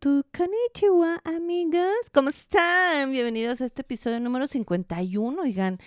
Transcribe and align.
tu 0.00 0.24
konnichiwa, 0.34 1.20
amigos. 1.24 1.92
¿Cómo 2.14 2.30
están? 2.30 3.10
Bienvenidos 3.10 3.60
a 3.60 3.66
este 3.66 3.82
episodio 3.82 4.18
número 4.18 4.46
51. 4.46 5.42
Oigan, 5.42 5.78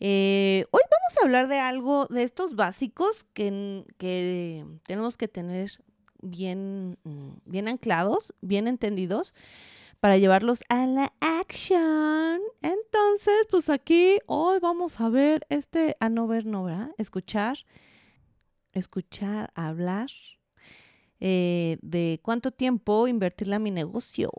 eh, 0.00 0.66
hoy 0.70 0.82
vamos 0.90 1.16
a 1.16 1.24
hablar 1.24 1.48
de 1.48 1.60
algo, 1.60 2.04
de 2.08 2.24
estos 2.24 2.56
básicos 2.56 3.24
que, 3.32 3.86
que 3.96 4.66
tenemos 4.82 5.16
que 5.16 5.28
tener 5.28 5.82
bien, 6.20 6.98
mm, 7.04 7.36
bien 7.46 7.68
anclados, 7.68 8.34
bien 8.42 8.68
entendidos 8.68 9.32
para 9.98 10.18
llevarlos 10.18 10.62
a 10.68 10.86
la 10.86 11.14
action. 11.20 12.42
Entonces, 12.60 13.46
pues 13.50 13.70
aquí 13.70 14.18
hoy 14.26 14.58
vamos 14.60 15.00
a 15.00 15.08
ver 15.08 15.46
este, 15.48 15.96
a 16.00 16.10
no 16.10 16.26
ver, 16.26 16.44
no, 16.44 16.64
¿verdad? 16.64 16.90
Escuchar, 16.98 17.56
escuchar, 18.72 19.52
hablar 19.54 20.10
eh, 21.26 21.78
de 21.80 22.20
cuánto 22.22 22.50
tiempo 22.50 23.08
invertirle 23.08 23.54
a 23.54 23.58
mi 23.58 23.70
negocio. 23.70 24.30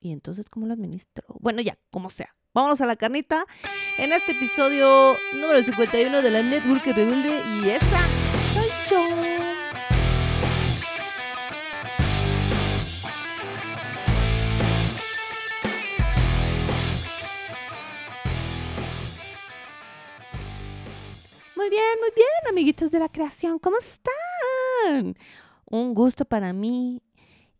Y 0.00 0.10
entonces, 0.10 0.50
¿cómo 0.50 0.66
lo 0.66 0.72
administro? 0.72 1.24
Bueno, 1.38 1.60
ya, 1.60 1.78
como 1.92 2.10
sea. 2.10 2.34
Vámonos 2.52 2.80
a 2.80 2.86
la 2.86 2.96
carnita 2.96 3.46
en 3.98 4.12
este 4.12 4.32
episodio 4.32 5.16
número 5.32 5.62
51 5.62 6.20
de 6.20 6.30
la 6.32 6.42
Network 6.42 6.84
Rebelde. 6.86 7.40
Y 7.62 7.68
esa 7.68 8.00
soy 8.52 8.68
yo. 8.90 9.00
Muy 21.54 21.70
bien, 21.70 22.00
muy 22.00 22.10
bien, 22.16 22.28
amiguitos 22.50 22.90
de 22.90 22.98
la 22.98 23.08
creación. 23.08 23.60
¿Cómo 23.60 23.76
están? 23.78 25.16
Un 25.70 25.94
gusto 25.94 26.24
para 26.24 26.52
mí 26.52 27.02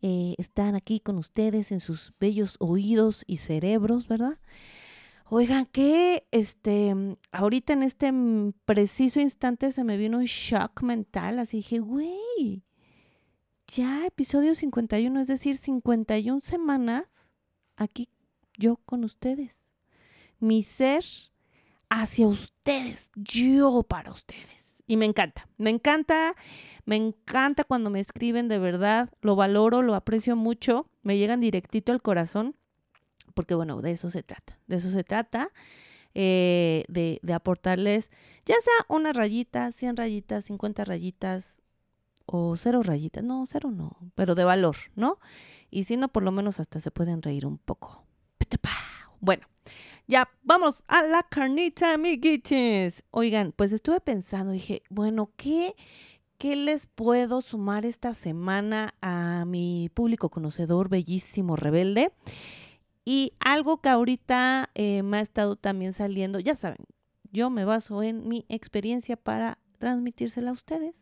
eh, 0.01 0.35
estar 0.39 0.75
aquí 0.75 1.01
con 1.01 1.19
ustedes 1.19 1.73
en 1.73 1.81
sus 1.81 2.13
bellos 2.19 2.57
oídos 2.61 3.25
y 3.27 3.39
cerebros, 3.39 4.09
¿verdad? 4.09 4.39
Oigan, 5.31 5.67
que 5.67 6.27
este, 6.31 6.95
ahorita 7.33 7.75
en 7.75 7.83
este 7.83 8.13
preciso 8.65 9.21
instante 9.21 9.73
se 9.73 9.85
me 9.85 9.99
vino 9.99 10.19
un 10.19 10.25
shock 10.25 10.83
mental, 10.83 11.39
así 11.39 11.59
dije, 11.59 11.81
güey, 11.81 12.63
ya 13.67 14.07
episodio 14.07 14.55
51, 14.55 15.21
es 15.21 15.27
decir, 15.27 15.57
51 15.57 16.41
semanas 16.41 17.05
aquí 17.77 18.09
yo 18.57 18.77
con 18.87 19.05
ustedes. 19.05 19.61
Mi 20.41 20.63
ser 20.63 21.05
hacia 21.91 22.27
ustedes, 22.27 23.11
yo 23.15 23.83
para 23.83 24.11
ustedes. 24.11 24.58
Y 24.89 24.97
me 24.97 25.05
encanta, 25.05 25.47
me 25.59 25.71
encanta, 25.71 26.35
me 26.85 26.97
encanta 26.97 27.63
cuando 27.63 27.91
me 27.91 28.01
escriben 28.01 28.49
de 28.49 28.59
verdad, 28.59 29.11
lo 29.21 29.37
valoro, 29.37 29.83
lo 29.83 29.95
aprecio 29.95 30.35
mucho, 30.35 30.89
me 31.03 31.17
llegan 31.17 31.41
directito 31.41 31.93
al 31.93 32.03
corazón, 32.03 32.57
porque 33.35 33.55
bueno, 33.55 33.81
de 33.83 33.93
eso 33.93 34.11
se 34.11 34.25
trata, 34.25 34.59
de 34.67 34.77
eso 34.77 34.91
se 34.91 35.05
trata, 35.05 35.51
eh, 36.15 36.85
de, 36.89 37.21
de 37.23 37.33
aportarles 37.35 38.11
ya 38.47 38.57
sea 38.65 38.87
una 38.89 39.13
rayita, 39.13 39.71
100 39.71 39.99
rayitas, 39.99 40.47
50 40.47 40.85
rayitas 40.87 41.61
o 42.25 42.57
cero 42.57 42.83
rayitas, 42.83 43.23
no, 43.23 43.45
cero 43.47 43.71
no, 43.71 43.97
pero 44.15 44.35
de 44.35 44.45
valor, 44.45 44.77
¿no? 44.97 45.19
Y 45.71 45.85
si 45.85 45.99
no, 45.99 46.09
por 46.09 46.23
lo 46.23 46.33
menos 46.33 46.61
hasta 46.61 46.81
se 46.81 46.91
pueden 46.91 47.23
reír 47.23 47.47
un 47.47 47.59
poco. 47.59 48.05
Bueno, 49.21 49.47
ya, 50.09 50.31
vamos 50.43 50.83
a 50.89 51.03
la 51.03 51.23
carnita, 51.23 51.93
amiguiches. 51.93 53.05
Oigan, 53.11 53.53
pues 53.53 53.73
estuve 53.73 54.01
pensando, 54.01 54.53
dije, 54.53 54.83
bueno, 54.89 55.31
¿qué, 55.37 55.77
¿qué 56.39 56.57
les 56.57 56.87
puedo 56.87 57.43
sumar 57.43 57.85
esta 57.85 58.15
semana 58.15 58.95
a 59.03 59.45
mi 59.45 59.91
público 59.93 60.31
conocedor 60.31 60.89
bellísimo 60.89 61.57
rebelde? 61.57 62.11
Y 63.05 63.35
algo 63.39 63.83
que 63.83 63.91
ahorita 63.91 64.71
eh, 64.75 65.03
me 65.03 65.19
ha 65.19 65.21
estado 65.21 65.57
también 65.57 65.93
saliendo, 65.93 66.41
ya 66.41 66.57
saben, 66.57 66.87
yo 67.31 67.51
me 67.51 67.67
baso 67.67 68.03
en 68.03 68.27
mi 68.27 68.47
experiencia 68.49 69.19
para 69.19 69.59
transmitírsela 69.77 70.51
a 70.51 70.55
ustedes. 70.55 70.95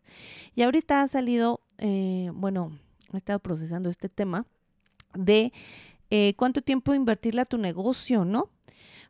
Y 0.56 0.62
ahorita 0.62 1.02
ha 1.02 1.06
salido, 1.06 1.60
eh, 1.78 2.30
bueno, 2.34 2.76
he 3.12 3.16
estado 3.16 3.38
procesando 3.38 3.88
este 3.88 4.08
tema 4.08 4.46
de 5.14 5.52
eh, 6.10 6.34
cuánto 6.36 6.60
tiempo 6.60 6.92
invertirle 6.92 7.42
a 7.42 7.46
tu 7.46 7.56
negocio, 7.56 8.24
¿no? 8.24 8.50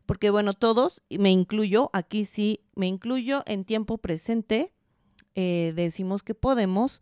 Porque 0.07 0.31
bueno, 0.31 0.53
todos, 0.53 1.03
me 1.11 1.29
incluyo, 1.29 1.91
aquí 1.93 2.25
sí, 2.25 2.61
me 2.73 2.87
incluyo 2.87 3.43
en 3.45 3.65
tiempo 3.65 3.99
presente, 3.99 4.73
eh, 5.35 5.73
decimos 5.75 6.23
que 6.23 6.33
podemos, 6.33 7.01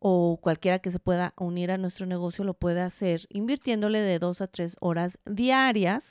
o 0.00 0.38
cualquiera 0.40 0.78
que 0.78 0.92
se 0.92 1.00
pueda 1.00 1.34
unir 1.36 1.72
a 1.72 1.76
nuestro 1.76 2.06
negocio 2.06 2.44
lo 2.44 2.54
puede 2.54 2.80
hacer 2.80 3.22
invirtiéndole 3.30 4.00
de 4.00 4.20
dos 4.20 4.40
a 4.40 4.46
tres 4.46 4.76
horas 4.80 5.18
diarias, 5.26 6.04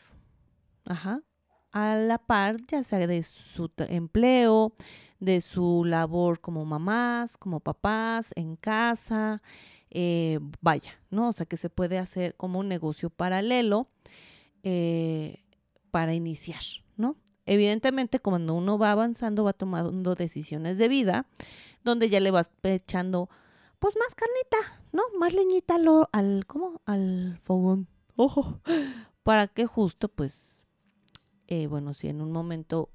ajá, 0.86 1.24
a 1.72 1.96
la 1.96 2.18
par, 2.18 2.58
ya 2.68 2.84
sea 2.84 3.08
de 3.08 3.24
su 3.24 3.72
empleo, 3.78 4.74
de 5.20 5.42
su 5.42 5.86
labor 5.86 6.42
como 6.42 6.66
mamás, 6.66 7.38
como 7.38 7.62
papás, 7.62 8.28
en 8.36 8.58
casa, 8.58 9.42
eh, 9.90 10.40
vaya, 10.60 11.00
¿no? 11.10 11.30
O 11.30 11.34
sea, 11.34 11.46
que 11.46 11.58
se 11.58 11.70
puede 11.70 11.98
hacer 11.98 12.36
como 12.36 12.60
un 12.60 12.68
negocio 12.68 13.10
paralelo. 13.10 13.88
Eh, 14.64 15.44
para 15.98 16.14
iniciar, 16.14 16.62
¿no? 16.96 17.16
Evidentemente, 17.48 18.20
cuando 18.20 18.54
uno 18.54 18.78
va 18.78 18.92
avanzando, 18.92 19.44
va 19.44 19.54
tomando 19.54 20.14
decisiones 20.14 20.78
de 20.78 20.88
vida, 20.88 21.26
donde 21.84 22.08
ya 22.08 22.20
le 22.20 22.30
vas 22.30 22.52
echando, 22.62 23.32
pues, 23.80 23.96
más 23.98 24.14
carnita, 24.14 24.84
¿no? 24.92 25.02
Más 25.18 25.34
leñita 25.34 25.74
al, 25.74 25.88
al 26.12 26.46
¿cómo? 26.46 26.84
Al 26.86 27.40
fogón. 27.44 27.88
Ojo. 28.16 28.62
Para 29.24 29.48
que 29.48 29.66
justo, 29.66 30.08
pues, 30.08 30.68
eh, 31.48 31.66
bueno, 31.66 31.96
si 31.96 32.10
en 32.10 32.22
un 32.22 32.32
momento 32.32 32.92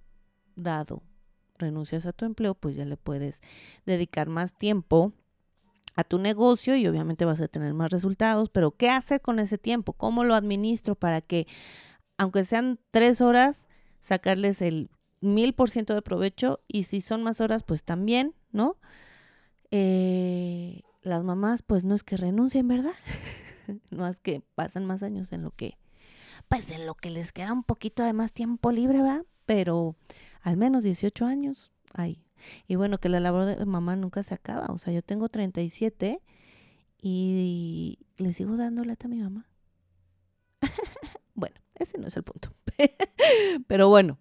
dado 0.55 1.03
renuncias 1.59 2.07
a 2.07 2.13
tu 2.13 2.25
empleo, 2.25 2.55
pues 2.55 2.77
ya 2.77 2.85
le 2.85 2.97
puedes 2.97 3.41
dedicar 3.85 4.29
más 4.29 4.57
tiempo 4.57 5.13
a 5.97 6.05
tu 6.05 6.21
negocio 6.21 6.77
y 6.77 6.87
obviamente 6.87 7.25
vas 7.25 7.41
a 7.41 7.49
tener 7.49 7.75
más 7.75 7.91
resultados, 7.91 8.49
pero 8.49 8.71
¿qué 8.71 8.91
hacer 8.91 9.21
con 9.21 9.41
ese 9.41 9.59
tiempo? 9.59 9.93
¿Cómo 9.93 10.23
lo 10.23 10.37
administro 10.37 10.95
para 10.95 11.21
que 11.21 11.49
aunque 12.17 12.45
sean 12.45 12.79
tres 12.91 13.21
horas, 13.21 13.67
sacarles 14.01 14.63
el 14.63 14.91
mil 15.21 15.55
por 15.55 15.71
ciento 15.71 15.95
de 15.95 16.03
provecho 16.03 16.61
y 16.69 16.85
si 16.85 17.01
son 17.01 17.23
más 17.23 17.41
horas, 17.41 17.63
pues 17.63 17.85
también, 17.85 18.35
¿no? 18.51 18.77
Eh, 19.71 20.83
las 21.03 21.25
mamás, 21.25 21.63
pues 21.63 21.85
no 21.85 21.95
es 21.95 22.03
que 22.03 22.17
renuncien, 22.17 22.69
¿verdad? 22.69 22.93
no 23.91 24.07
es 24.07 24.17
que 24.17 24.43
pasan 24.55 24.85
más 24.85 25.03
años 25.03 25.33
en 25.33 25.43
lo 25.43 25.51
que, 25.53 25.79
pues 26.49 26.71
en 26.71 26.87
lo 26.87 26.95
que 26.95 27.11
les 27.11 27.33
queda 27.33 27.53
un 27.53 27.65
poquito 27.65 28.03
de 28.03 28.13
más 28.13 28.33
tiempo 28.33 28.73
libre, 28.73 28.99
¿verdad? 29.01 29.25
Pero 29.47 29.97
al 30.43 30.57
menos 30.57 30.83
18 30.83 31.25
años 31.25 31.73
hay. 31.95 32.25
Y 32.67 32.75
bueno, 32.75 32.99
que 32.99 33.09
la 33.09 33.21
labor 33.21 33.45
de 33.45 33.65
mamá 33.65 33.95
nunca 33.95 34.23
se 34.25 34.35
acaba. 34.35 34.67
O 34.67 34.79
sea, 34.79 34.93
yo 34.93 35.03
tengo 35.03 35.29
37 35.29 36.21
y 37.01 37.99
le 38.17 38.35
sigo 38.35 38.57
dando 38.57 38.85
lata 38.85 39.07
a 39.07 39.11
mi 39.11 39.19
mamá. 39.19 39.52
No 41.99 42.09
es 42.09 42.17
el 42.17 42.23
punto. 42.23 42.53
Pero 43.67 43.89
bueno, 43.89 44.19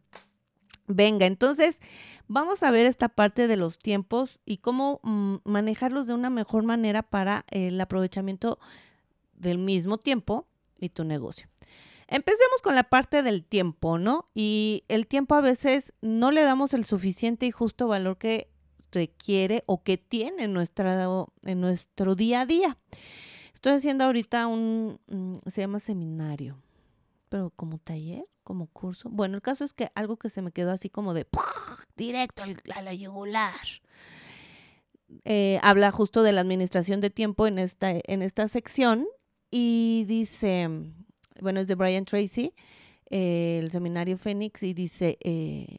venga, 0.88 1.26
entonces 1.26 1.80
vamos 2.28 2.64
a 2.64 2.72
ver 2.72 2.86
esta 2.86 3.10
parte 3.10 3.48
de 3.48 3.58
los 3.58 3.78
tiempos 3.78 4.40
y 4.46 4.58
cómo 4.58 5.00
mm, 5.04 5.38
manejarlos 5.44 6.08
de 6.08 6.14
una 6.14 6.30
mejor 6.30 6.64
manera 6.64 7.04
para 7.04 7.46
el 7.50 7.80
aprovechamiento 7.80 8.60
del 9.34 9.58
mismo 9.58 9.98
tiempo 9.98 10.48
y 10.80 10.90
tu 10.90 11.04
negocio. 11.04 11.48
Empecemos 12.08 12.62
con 12.62 12.76
la 12.76 12.84
parte 12.84 13.24
del 13.24 13.46
tiempo, 13.46 13.98
¿no? 13.98 14.30
Y 14.34 14.84
el 14.90 15.08
tiempo 15.08 15.36
a 15.36 15.42
veces 15.42 15.94
no 16.02 16.32
le 16.32 16.42
damos 16.42 16.74
el 16.74 16.86
suficiente 16.86 17.46
y 17.46 17.52
justo 17.52 17.88
valor 17.88 18.18
que 18.18 18.52
requiere 18.92 19.64
o 19.66 19.84
que 19.84 19.98
tiene 19.98 20.44
en, 20.44 20.58
en 20.58 21.62
nuestro 21.62 22.16
día 22.16 22.42
a 22.42 22.46
día. 22.46 22.78
Estoy 23.54 23.74
haciendo 23.74 24.04
ahorita 24.04 24.48
un, 24.48 25.00
mm, 25.08 25.50
se 25.50 25.62
llama 25.62 25.80
seminario, 25.80 26.58
pero 27.32 27.50
como 27.52 27.78
taller, 27.78 28.26
como 28.44 28.68
curso. 28.68 29.08
Bueno, 29.10 29.38
el 29.38 29.42
caso 29.42 29.64
es 29.64 29.72
que 29.72 29.90
algo 29.96 30.18
que 30.18 30.30
se 30.30 30.42
me 30.42 30.52
quedó 30.52 30.72
así 30.72 30.90
como 30.90 31.14
de 31.14 31.26
directo 31.96 32.44
a 32.76 32.82
la 32.82 32.94
yugular. 32.94 33.56
Eh, 35.24 35.58
habla 35.64 35.92
justo 35.92 36.24
de 36.24 36.34
la 36.34 36.42
administración 36.42 37.00
de 37.00 37.10
tiempo 37.10 37.48
en 37.48 37.58
esta, 37.58 37.94
en 37.94 38.22
esta 38.22 38.50
sección 38.50 39.08
y 39.50 40.04
dice, 40.10 40.70
bueno, 41.40 41.62
es 41.62 41.68
de 41.68 41.76
Brian 41.76 42.04
Tracy, 42.04 42.54
eh, 43.10 43.60
el 43.64 43.72
seminario 43.72 44.18
Fénix, 44.18 44.62
y 44.64 44.74
dice, 44.74 45.18
eh, 45.22 45.78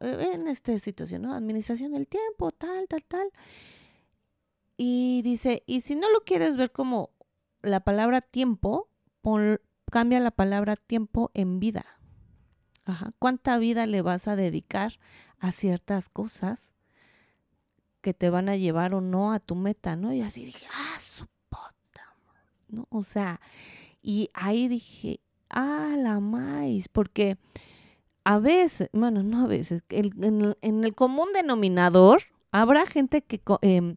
en 0.00 0.48
esta 0.48 0.76
situación, 0.80 1.22
¿no? 1.22 1.32
Administración 1.32 1.92
del 1.92 2.08
tiempo, 2.08 2.50
tal, 2.50 2.88
tal, 2.88 3.04
tal. 3.04 3.30
Y 4.76 5.22
dice, 5.22 5.62
y 5.64 5.82
si 5.82 5.94
no 5.94 6.10
lo 6.10 6.24
quieres 6.24 6.56
ver 6.56 6.72
como 6.72 7.10
la 7.62 7.78
palabra 7.84 8.20
tiempo, 8.20 8.88
pon, 9.20 9.60
cambia 9.92 10.20
la 10.20 10.30
palabra 10.30 10.74
tiempo 10.74 11.30
en 11.34 11.60
vida. 11.60 11.84
Ajá. 12.86 13.12
¿Cuánta 13.18 13.58
vida 13.58 13.86
le 13.86 14.00
vas 14.00 14.26
a 14.26 14.36
dedicar 14.36 14.98
a 15.38 15.52
ciertas 15.52 16.08
cosas 16.08 16.70
que 18.00 18.14
te 18.14 18.30
van 18.30 18.48
a 18.48 18.56
llevar 18.56 18.94
o 18.94 19.02
no 19.02 19.32
a 19.32 19.38
tu 19.38 19.54
meta, 19.54 19.94
¿no? 19.94 20.14
Y 20.14 20.22
así 20.22 20.46
dije, 20.46 20.66
ah, 20.72 20.98
su 20.98 21.26
puta, 21.50 22.16
¿no? 22.68 22.86
O 22.88 23.02
sea, 23.02 23.38
y 24.00 24.30
ahí 24.32 24.66
dije, 24.66 25.20
ah, 25.50 25.94
la 25.98 26.20
maíz, 26.20 26.88
porque 26.88 27.36
a 28.24 28.38
veces, 28.38 28.88
bueno, 28.94 29.22
no 29.22 29.44
a 29.44 29.46
veces, 29.46 29.82
en, 29.90 30.56
el 30.62 30.94
común 30.94 31.28
denominador 31.34 32.22
habrá 32.50 32.86
gente 32.86 33.22
que, 33.22 33.42
em, 33.60 33.96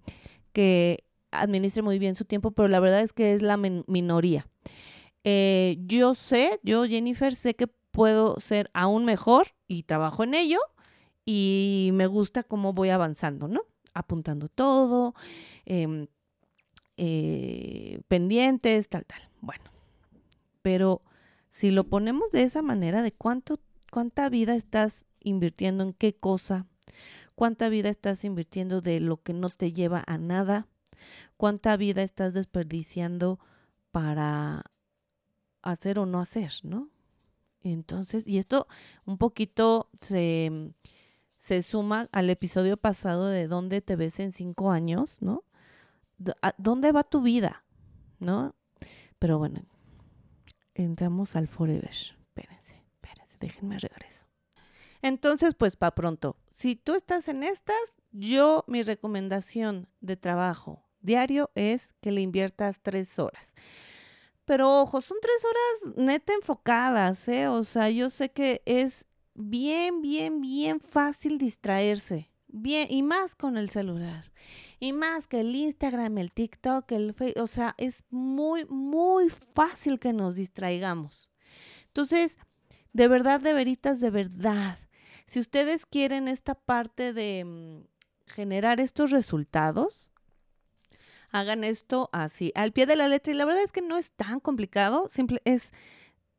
que 0.51 1.05
administre 1.31 1.83
muy 1.83 1.99
bien 1.99 2.15
su 2.15 2.25
tiempo, 2.25 2.51
pero 2.51 2.67
la 2.67 2.81
verdad 2.81 2.99
es 2.99 3.13
que 3.13 3.33
es 3.33 3.41
la 3.41 3.55
minoría. 3.55 4.45
Eh, 5.27 5.77
yo 5.87 6.13
sé, 6.13 6.59
yo 6.61 6.85
Jennifer, 6.85 7.35
sé 7.35 7.55
que 7.55 7.65
puedo 7.65 8.39
ser 8.39 8.69
aún 8.75 9.05
mejor 9.05 9.47
y 9.67 9.81
trabajo 9.83 10.23
en 10.23 10.35
ello 10.35 10.59
y 11.25 11.89
me 11.93 12.05
gusta 12.05 12.43
cómo 12.43 12.73
voy 12.73 12.89
avanzando, 12.89 13.47
¿no? 13.47 13.63
Apuntando 13.95 14.49
todo, 14.49 15.15
em, 15.65 16.05
eh, 16.97 18.01
pendientes, 18.07 18.87
tal, 18.87 19.03
tal. 19.07 19.27
Bueno, 19.41 19.63
pero 20.61 21.01
si 21.51 21.71
lo 21.71 21.85
ponemos 21.85 22.29
de 22.29 22.43
esa 22.43 22.61
manera, 22.61 23.01
de 23.01 23.11
cuánto, 23.11 23.59
cuánta 23.91 24.29
vida 24.29 24.55
estás 24.55 25.05
invirtiendo 25.21 25.83
en 25.83 25.93
qué 25.93 26.13
cosa, 26.13 26.67
cuánta 27.33 27.67
vida 27.69 27.89
estás 27.89 28.25
invirtiendo 28.25 28.81
de 28.81 28.99
lo 28.99 29.23
que 29.23 29.33
no 29.33 29.49
te 29.49 29.73
lleva 29.73 30.03
a 30.05 30.19
nada, 30.19 30.67
cuánta 31.35 31.77
vida 31.77 32.03
estás 32.03 32.35
desperdiciando 32.35 33.39
para 33.89 34.65
hacer 35.71 35.99
o 35.99 36.05
no 36.05 36.19
hacer, 36.19 36.51
¿no? 36.63 36.89
Entonces, 37.61 38.23
y 38.27 38.37
esto 38.37 38.67
un 39.05 39.17
poquito 39.17 39.89
se, 39.99 40.71
se 41.39 41.63
suma 41.63 42.09
al 42.11 42.29
episodio 42.29 42.77
pasado 42.77 43.27
de 43.27 43.47
dónde 43.47 43.81
te 43.81 43.95
ves 43.95 44.19
en 44.19 44.31
cinco 44.31 44.71
años, 44.71 45.21
¿no? 45.21 45.43
¿Dónde 46.57 46.91
va 46.91 47.03
tu 47.03 47.21
vida? 47.21 47.65
¿No? 48.19 48.55
Pero 49.19 49.39
bueno, 49.39 49.63
entramos 50.75 51.35
al 51.35 51.47
forever. 51.47 51.89
Espérense, 51.89 52.83
espérense, 52.93 53.37
déjenme 53.39 53.79
regreso. 53.79 54.25
Entonces, 55.01 55.55
pues 55.55 55.75
para 55.75 55.95
pronto, 55.95 56.37
si 56.53 56.75
tú 56.75 56.93
estás 56.93 57.27
en 57.27 57.43
estas, 57.43 57.75
yo 58.11 58.63
mi 58.67 58.83
recomendación 58.83 59.87
de 60.01 60.17
trabajo 60.17 60.83
diario 61.01 61.51
es 61.55 61.93
que 62.01 62.11
le 62.11 62.21
inviertas 62.21 62.79
tres 62.81 63.19
horas. 63.19 63.53
Pero 64.45 64.81
ojo, 64.81 65.01
son 65.01 65.17
tres 65.21 65.43
horas 65.43 65.97
neta 65.97 66.33
enfocadas, 66.33 67.27
¿eh? 67.27 67.47
O 67.47 67.63
sea, 67.63 67.89
yo 67.89 68.09
sé 68.09 68.29
que 68.29 68.61
es 68.65 69.05
bien, 69.33 70.01
bien, 70.01 70.39
bien 70.41 70.79
fácil 70.79 71.37
distraerse. 71.37 72.29
Bien, 72.47 72.87
y 72.89 73.03
más 73.03 73.35
con 73.35 73.57
el 73.57 73.69
celular. 73.69 74.31
Y 74.79 74.93
más 74.93 75.27
que 75.27 75.41
el 75.41 75.53
Instagram, 75.55 76.17
el 76.19 76.31
TikTok, 76.31 76.89
el 76.91 77.13
Facebook. 77.13 77.43
O 77.43 77.47
sea, 77.47 77.75
es 77.77 78.03
muy, 78.09 78.65
muy 78.65 79.29
fácil 79.29 79.99
que 79.99 80.13
nos 80.13 80.35
distraigamos. 80.35 81.31
Entonces, 81.87 82.37
de 82.93 83.07
verdad, 83.07 83.41
de 83.41 83.53
veritas, 83.53 83.99
de 83.99 84.09
verdad. 84.09 84.77
Si 85.27 85.39
ustedes 85.39 85.85
quieren 85.85 86.27
esta 86.27 86.55
parte 86.55 87.13
de 87.13 87.43
mm, 87.43 87.87
generar 88.27 88.79
estos 88.79 89.11
resultados, 89.11 90.11
hagan 91.31 91.63
esto 91.63 92.09
así, 92.13 92.51
al 92.55 92.71
pie 92.71 92.85
de 92.85 92.95
la 92.95 93.07
letra. 93.07 93.33
Y 93.33 93.35
la 93.35 93.45
verdad 93.45 93.63
es 93.63 93.71
que 93.71 93.81
no 93.81 93.97
es 93.97 94.11
tan 94.11 94.39
complicado, 94.39 95.07
simple 95.09 95.41
es 95.45 95.71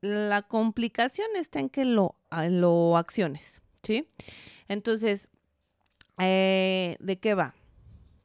la 0.00 0.42
complicación 0.42 1.28
está 1.36 1.60
en 1.60 1.68
que 1.68 1.84
lo, 1.84 2.16
lo 2.50 2.96
acciones, 2.96 3.60
¿sí? 3.82 4.08
Entonces, 4.68 5.28
eh, 6.18 6.96
¿de 7.00 7.18
qué 7.18 7.34
va? 7.34 7.54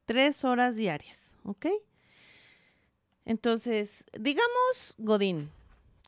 Tres 0.06 0.44
horas 0.44 0.75
diarias, 0.75 1.34
¿ok? 1.44 1.68
Entonces, 3.25 4.06
digamos, 4.19 4.96
Godín, 4.98 5.52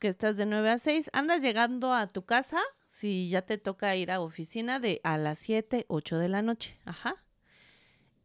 que 0.00 0.08
estás 0.08 0.36
de 0.36 0.46
9 0.46 0.70
a 0.70 0.78
6, 0.78 1.10
andas 1.12 1.40
llegando 1.40 1.92
a 1.92 2.06
tu 2.06 2.24
casa 2.24 2.60
si 2.88 3.28
ya 3.28 3.42
te 3.42 3.58
toca 3.58 3.96
ir 3.96 4.10
a 4.10 4.20
oficina 4.20 4.78
de 4.78 5.00
a 5.04 5.18
las 5.18 5.38
7, 5.38 5.86
8 5.88 6.18
de 6.18 6.28
la 6.28 6.42
noche, 6.42 6.76
ajá. 6.84 7.16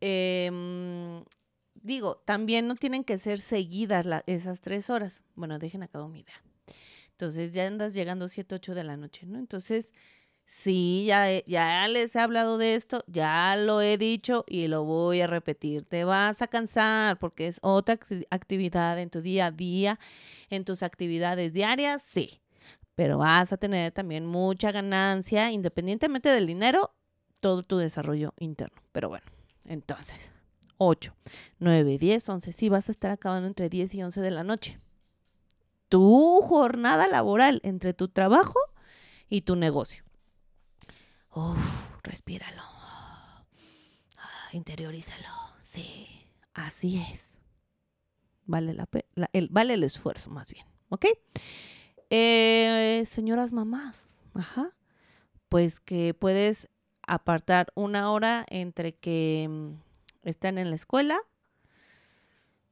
Eh, 0.01 1.21
digo, 1.83 2.21
también 2.25 2.67
no 2.67 2.75
tienen 2.75 3.03
que 3.03 3.17
ser 3.17 3.39
seguidas 3.39 4.05
esas 4.25 4.61
tres 4.61 4.89
horas. 4.89 5.23
Bueno, 5.35 5.59
dejen 5.59 5.83
acabo 5.83 6.07
mi 6.07 6.21
idea. 6.21 6.43
Entonces 7.11 7.51
ya 7.51 7.67
andas 7.67 7.93
llegando 7.93 8.29
7, 8.29 8.55
8 8.55 8.73
de 8.73 8.83
la 8.83 8.95
noche, 8.95 9.25
¿no? 9.25 9.39
Entonces, 9.39 9.91
sí, 10.45 11.03
ya, 11.05 11.43
ya 11.45 11.87
les 11.89 12.15
he 12.15 12.19
hablado 12.19 12.57
de 12.57 12.75
esto, 12.75 13.03
ya 13.07 13.55
lo 13.57 13.81
he 13.81 13.97
dicho 13.97 14.45
y 14.47 14.67
lo 14.67 14.85
voy 14.85 15.21
a 15.21 15.27
repetir. 15.27 15.83
Te 15.83 16.05
vas 16.05 16.41
a 16.41 16.47
cansar 16.47 17.19
porque 17.19 17.47
es 17.47 17.59
otra 17.61 17.99
actividad 18.29 18.99
en 18.99 19.09
tu 19.09 19.21
día 19.21 19.47
a 19.47 19.51
día, 19.51 19.99
en 20.49 20.63
tus 20.63 20.81
actividades 20.81 21.51
diarias, 21.53 22.03
sí. 22.03 22.41
Pero 22.95 23.17
vas 23.17 23.51
a 23.51 23.57
tener 23.57 23.91
también 23.91 24.25
mucha 24.25 24.71
ganancia, 24.71 25.51
independientemente 25.51 26.29
del 26.29 26.47
dinero, 26.47 26.93
todo 27.41 27.63
tu 27.63 27.77
desarrollo 27.77 28.33
interno. 28.37 28.81
Pero 28.91 29.09
bueno, 29.09 29.25
entonces. 29.65 30.38
8, 30.79 31.13
9, 31.59 31.97
10, 31.97 32.29
11. 32.29 32.51
Sí, 32.53 32.69
vas 32.69 32.87
a 32.89 32.91
estar 32.91 33.11
acabando 33.11 33.47
entre 33.47 33.69
10 33.69 33.93
y 33.95 34.01
11 34.01 34.21
de 34.21 34.31
la 34.31 34.43
noche. 34.43 34.79
Tu 35.89 36.41
jornada 36.41 37.07
laboral 37.07 37.59
entre 37.63 37.93
tu 37.93 38.07
trabajo 38.07 38.59
y 39.27 39.41
tu 39.41 39.55
negocio. 39.55 40.03
Uf, 41.31 41.99
respíralo. 42.01 42.63
Ah, 44.17 44.49
interiorízalo. 44.53 45.27
Sí, 45.63 46.07
así 46.53 46.97
es. 47.11 47.25
Vale, 48.45 48.73
la, 48.73 48.87
el, 49.33 49.49
vale 49.49 49.73
el 49.75 49.83
esfuerzo, 49.83 50.29
más 50.29 50.51
bien. 50.51 50.65
¿Ok? 50.89 51.05
Eh, 52.09 53.03
señoras 53.05 53.51
mamás, 53.51 53.99
ajá. 54.33 54.75
Pues 55.49 55.79
que 55.79 56.13
puedes 56.13 56.69
apartar 57.05 57.67
una 57.75 58.11
hora 58.11 58.45
entre 58.49 58.95
que 58.95 59.47
mm, 59.49 59.88
están 60.29 60.57
en 60.57 60.69
la 60.69 60.75
escuela, 60.75 61.19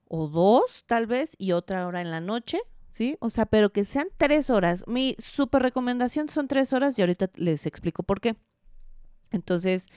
o 0.07 0.27
dos 0.27 0.83
tal 0.86 1.07
vez, 1.07 1.36
y 1.38 1.51
otra 1.51 1.86
hora 1.88 2.01
en 2.01 2.12
la 2.12 2.21
noche, 2.21 2.59
¿sí? 2.94 3.18
O 3.19 3.30
sea, 3.30 3.45
pero 3.45 3.71
que 3.71 3.86
sean 3.86 4.07
tres 4.18 4.50
horas. 4.50 4.83
Mi 4.88 5.15
super 5.19 5.62
recomendación 5.62 6.30
son 6.30 6.48
tres 6.48 6.74
horas 6.74 6.98
y 6.98 7.01
ahorita 7.01 7.30
les 7.36 7.65
explico 7.65 8.04
por 8.04 8.21
qué. 8.21 8.36
Entonces, 9.31 9.88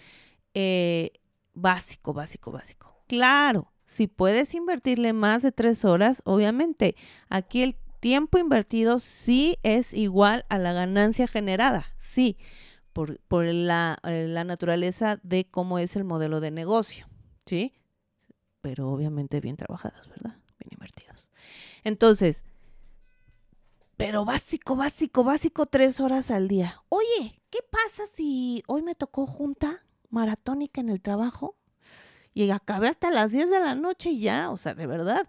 eh, 0.55 1.13
básico, 1.55 2.13
básico, 2.13 2.51
básico. 2.51 3.05
Claro, 3.07 3.73
si 3.87 4.07
puedes 4.07 4.55
invertirle 4.55 5.13
más 5.13 5.43
de 5.43 5.53
tres 5.53 5.85
horas, 5.85 6.23
obviamente, 6.25 6.97
aquí 7.29 7.63
el 7.63 7.77
tiempo 8.01 8.39
invertido 8.39 8.99
sí 8.99 9.59
es 9.63 9.93
igual 9.95 10.45
a 10.49 10.59
la 10.59 10.73
ganancia 10.73 11.27
generada, 11.27 11.87
sí, 11.99 12.39
por, 12.93 13.21
por 13.23 13.45
la, 13.45 13.99
eh, 14.05 14.27
la 14.29 14.45
naturaleza 14.45 15.21
de 15.23 15.45
cómo 15.45 15.79
es 15.79 15.97
el 15.97 16.05
modelo 16.05 16.41
de 16.41 16.51
negocio. 16.51 17.10
¿Sí? 17.47 17.75
Pero 18.61 18.91
obviamente 18.91 19.41
bien 19.41 19.57
trabajados, 19.57 20.09
¿verdad? 20.09 20.37
Bien 20.59 20.71
invertidos. 20.73 21.29
Entonces, 21.85 22.45
pero 23.97 24.25
básico, 24.25 24.77
básico, 24.77 25.25
básico, 25.25 25.67
tres 25.67 26.01
horas 26.01 26.31
al 26.31 26.49
día. 26.49 26.83
Oye, 26.89 27.43
¿qué 27.51 27.59
pasa 27.71 28.05
si 28.13 28.63
hoy 28.67 28.83
me 28.83 28.95
tocó 28.95 29.27
junta 29.27 29.85
maratónica 30.09 30.81
en 30.81 30.89
el 30.89 31.03
trabajo? 31.03 31.57
Y 32.33 32.49
acabé 32.51 32.89
hasta 32.89 33.11
las 33.11 33.33
10 33.33 33.51
de 33.51 33.61
la 33.61 33.75
noche 33.75 34.11
y 34.11 34.21
ya, 34.21 34.51
o 34.51 34.57
sea, 34.57 34.75
de 34.75 34.87
verdad. 34.87 35.29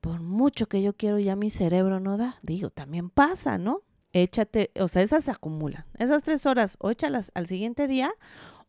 Por 0.00 0.20
mucho 0.20 0.68
que 0.68 0.82
yo 0.82 0.92
quiero, 0.96 1.18
ya 1.18 1.34
mi 1.34 1.50
cerebro 1.50 1.98
no 1.98 2.16
da. 2.16 2.38
Digo, 2.42 2.70
también 2.70 3.10
pasa, 3.10 3.58
¿no? 3.58 3.82
Échate, 4.12 4.70
o 4.78 4.86
sea, 4.86 5.02
esas 5.02 5.24
se 5.24 5.32
acumulan. 5.32 5.84
Esas 5.98 6.22
tres 6.22 6.46
horas, 6.46 6.76
o 6.78 6.90
échalas 6.90 7.32
al 7.34 7.48
siguiente 7.48 7.88
día 7.88 8.14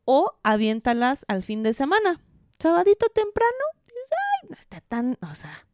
o 0.05 0.39
aviéntalas 0.43 1.25
al 1.27 1.43
fin 1.43 1.61
de 1.61 1.73
semana 1.73 2.21
sabadito 2.59 3.07
temprano, 3.09 3.63
ay, 3.87 4.49
no 4.49 4.55
está 4.57 4.81
tan, 4.81 5.17
o 5.21 5.35
sea, 5.35 5.67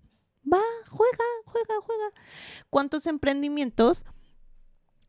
va, 0.51 0.61
juega, 0.89 1.23
juega, 1.45 1.75
juega. 1.83 2.11
¿Cuántos 2.69 3.07
emprendimientos 3.07 4.05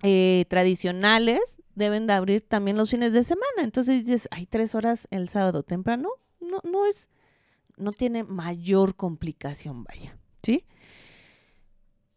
eh, 0.03 0.45
tradicionales 0.49 1.41
deben 1.75 2.07
de 2.07 2.13
abrir 2.15 2.43
también 2.43 2.77
los 2.77 2.91
fines 2.91 3.13
de 3.13 3.25
semana? 3.25 3.63
Entonces 3.63 4.05
dices, 4.05 4.29
hay 4.31 4.47
tres 4.47 4.75
horas 4.75 5.07
el 5.11 5.29
sábado 5.29 5.63
temprano, 5.63 6.09
no, 6.41 6.61
no 6.65 6.87
es, 6.87 7.09
no 7.77 7.93
tiene 7.93 8.25
mayor 8.25 8.97
complicación, 8.97 9.85
vaya, 9.85 10.19
¿sí? 10.43 10.67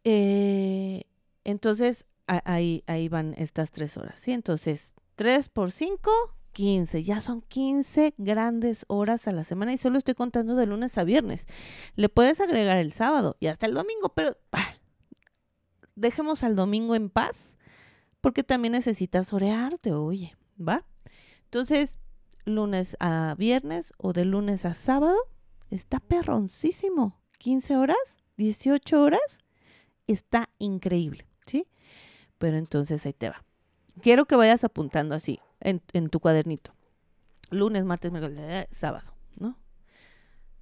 Eh, 0.04 1.04
entonces, 1.44 2.06
ahí, 2.28 2.84
ahí 2.88 3.10
van 3.10 3.34
estas 3.38 3.72
tres 3.72 3.98
horas, 3.98 4.20
¿sí? 4.20 4.32
Entonces, 4.32 4.94
tres 5.16 5.50
por 5.50 5.72
cinco, 5.72 6.35
15, 6.56 7.04
ya 7.04 7.20
son 7.20 7.42
15 7.42 8.14
grandes 8.18 8.86
horas 8.88 9.28
a 9.28 9.34
la 9.34 9.44
semana 9.44 9.74
y 9.74 9.78
solo 9.78 9.98
estoy 9.98 10.14
contando 10.14 10.56
de 10.56 10.66
lunes 10.66 10.98
a 10.98 11.04
viernes. 11.04 11.48
Le 11.96 12.08
puedes 12.08 12.40
agregar 12.40 12.78
el 12.78 12.94
sábado 12.94 13.36
y 13.42 13.48
hasta 13.48 13.66
el 13.66 13.74
domingo, 13.74 14.14
pero 14.16 14.32
dejemos 15.96 16.44
al 16.44 16.56
domingo 16.56 16.96
en 16.96 17.10
paz 17.10 17.58
porque 18.22 18.42
también 18.42 18.72
necesitas 18.72 19.34
orearte, 19.34 19.92
oye, 19.92 20.38
¿va? 20.58 20.86
Entonces, 21.44 22.00
lunes 22.46 22.96
a 23.02 23.36
viernes 23.38 23.94
o 23.98 24.14
de 24.14 24.24
lunes 24.24 24.64
a 24.64 24.76
sábado, 24.76 25.18
está 25.70 26.00
perroncísimo. 26.00 27.20
15 27.38 27.76
horas, 27.76 27.98
18 28.38 29.02
horas, 29.02 29.40
está 30.08 30.50
increíble, 30.58 31.28
¿sí? 31.46 31.68
Pero 32.38 32.56
entonces 32.56 33.06
ahí 33.06 33.14
te 33.14 33.30
va. 33.30 33.44
Quiero 34.02 34.26
que 34.26 34.38
vayas 34.38 34.64
apuntando 34.64 35.16
así 35.16 35.42
en, 35.66 36.10
tu 36.10 36.20
cuadernito. 36.20 36.74
Lunes, 37.50 37.84
martes, 37.86 38.12
miércoles, 38.12 38.40
eh, 38.40 38.68
sábado, 38.72 39.14
¿no? 39.40 39.58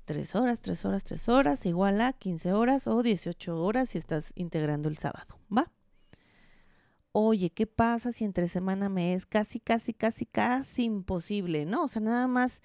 Tres 0.05 0.35
horas, 0.35 0.61
tres 0.61 0.85
horas, 0.85 1.03
tres 1.03 1.29
horas, 1.29 1.65
igual 1.65 2.01
a 2.01 2.13
15 2.13 2.53
horas 2.53 2.87
o 2.87 3.03
18 3.03 3.61
horas 3.61 3.89
si 3.89 3.97
estás 3.97 4.31
integrando 4.35 4.89
el 4.89 4.97
sábado, 4.97 5.37
¿va? 5.55 5.71
Oye, 7.11 7.51
¿qué 7.51 7.67
pasa 7.67 8.11
si 8.11 8.25
entre 8.25 8.47
semana 8.47 8.89
me 8.89 9.13
es 9.13 9.25
casi, 9.25 9.59
casi, 9.59 9.93
casi, 9.93 10.25
casi 10.25 10.83
imposible? 10.83 11.65
No, 11.65 11.83
o 11.83 11.87
sea, 11.87 12.01
nada 12.01 12.27
más 12.27 12.61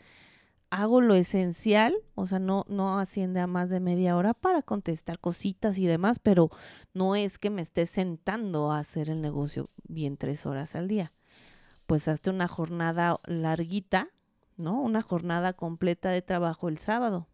hago 0.71 1.01
lo 1.01 1.15
esencial, 1.15 1.95
o 2.15 2.27
sea, 2.27 2.39
no, 2.39 2.65
no 2.69 2.99
asciende 2.99 3.41
a 3.41 3.47
más 3.47 3.69
de 3.69 3.81
media 3.81 4.17
hora 4.17 4.35
para 4.35 4.63
contestar 4.63 5.19
cositas 5.19 5.79
y 5.79 5.87
demás, 5.87 6.19
pero 6.19 6.51
no 6.95 7.15
es 7.15 7.39
que 7.39 7.51
me 7.51 7.63
esté 7.63 7.87
sentando 7.87 8.71
a 8.71 8.79
hacer 8.79 9.11
el 9.11 9.21
negocio 9.21 9.71
bien 9.87 10.17
tres 10.17 10.47
horas 10.47 10.75
al 10.75 10.89
día. 10.89 11.13
Pues 11.89 12.07
hazte 12.07 12.29
una 12.29 12.49
jornada 12.49 13.19
larguita, 13.25 14.11
¿no? 14.59 14.79
Una 14.83 15.01
jornada 15.01 15.55
completa 15.55 16.11
de 16.11 16.21
trabajo 16.21 16.69
el 16.69 16.77
sábado, 16.77 17.29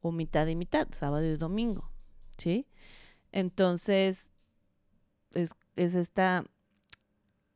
o 0.00 0.12
mitad 0.12 0.46
y 0.46 0.56
mitad, 0.56 0.88
sábado 0.92 1.26
y 1.26 1.36
domingo, 1.36 1.92
¿sí? 2.38 2.66
Entonces, 3.32 4.32
es, 5.34 5.50
es 5.76 5.94
esta, 5.94 6.46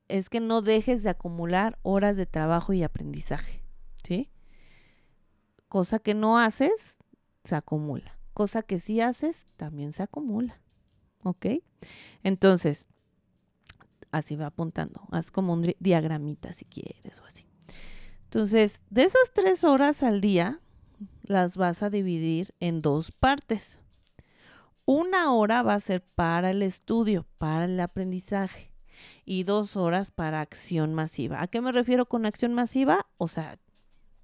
es 0.09 0.29
que 0.29 0.41
no 0.41 0.61
dejes 0.61 1.05
de 1.05 1.09
acumular 1.09 1.79
horas 1.81 2.19
de 2.19 2.27
trabajo 2.27 2.75
y 2.75 2.83
aprendizaje, 2.83 3.65
¿sí? 4.07 4.31
Cosa 5.71 6.01
que 6.01 6.13
no 6.13 6.39
haces, 6.39 6.99
se 7.45 7.57
acumula. 7.57 8.19
Cosa 8.35 8.63
que 8.63 8.79
sí 8.79 9.01
haces, 9.01 9.47
también 9.57 9.95
se 9.95 10.03
acumula. 10.03 10.61
¿Ok? 11.25 11.47
Entonces, 12.23 12.89
así 14.17 14.37
va 14.37 14.47
apuntando. 14.47 15.07
Haz 15.11 15.31
como 15.31 15.53
un 15.53 15.75
diagramita 15.79 16.53
si 16.53 16.65
quieres 16.65 17.21
o 17.21 17.25
así. 17.25 17.47
Entonces, 18.25 18.81
de 18.91 19.05
esas 19.05 19.33
tres 19.35 19.65
horas 19.65 20.03
al 20.03 20.21
día, 20.21 20.61
las 21.23 21.57
vas 21.57 21.83
a 21.83 21.91
dividir 21.91 22.55
en 22.61 22.83
dos 22.83 23.13
partes. 23.13 23.79
Una 24.87 25.33
hora 25.33 25.63
va 25.63 25.75
a 25.75 25.81
ser 25.81 26.05
para 26.05 26.51
el 26.51 26.63
estudio, 26.63 27.27
para 27.39 27.65
el 27.65 27.79
aprendizaje, 27.81 28.73
y 29.25 29.45
dos 29.45 29.77
horas 29.77 30.11
para 30.11 30.41
acción 30.41 30.95
masiva. 30.95 31.43
¿A 31.43 31.47
qué 31.47 31.61
me 31.61 31.73
refiero 31.73 32.07
con 32.07 32.27
acción 32.27 32.55
masiva? 32.55 33.07
O 33.17 33.29
sea, 33.29 33.59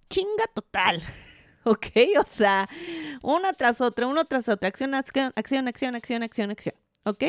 chinga 0.09 0.47
total. 0.55 1.03
¿ok? 1.65 1.87
O 2.19 2.37
sea, 2.37 2.69
una 3.23 3.53
tras 3.53 3.81
otra, 3.81 4.07
uno 4.07 4.25
tras 4.25 4.49
otra, 4.49 4.69
acción, 4.69 4.95
acción, 4.95 5.33
acción, 5.37 5.69
acción, 5.69 5.95
acción, 5.95 6.23
acción, 6.23 6.51
acción, 6.51 6.75
¿ok? 7.05 7.25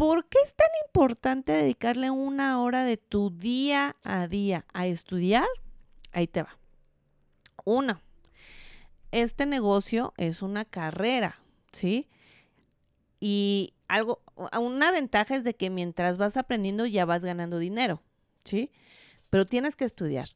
¿Por 0.00 0.24
qué 0.24 0.38
es 0.46 0.54
tan 0.54 0.70
importante 0.86 1.52
dedicarle 1.52 2.10
una 2.10 2.62
hora 2.62 2.84
de 2.84 2.96
tu 2.96 3.28
día 3.28 3.96
a 4.02 4.28
día 4.28 4.64
a 4.72 4.86
estudiar? 4.86 5.46
Ahí 6.10 6.26
te 6.26 6.42
va. 6.42 6.56
Una, 7.66 8.00
este 9.10 9.44
negocio 9.44 10.14
es 10.16 10.40
una 10.40 10.64
carrera, 10.64 11.42
¿sí? 11.72 12.08
Y 13.20 13.74
algo, 13.88 14.22
una 14.58 14.90
ventaja 14.90 15.36
es 15.36 15.44
de 15.44 15.54
que 15.54 15.68
mientras 15.68 16.16
vas 16.16 16.38
aprendiendo 16.38 16.86
ya 16.86 17.04
vas 17.04 17.22
ganando 17.22 17.58
dinero, 17.58 18.02
¿sí? 18.42 18.72
Pero 19.28 19.44
tienes 19.44 19.76
que 19.76 19.84
estudiar 19.84 20.30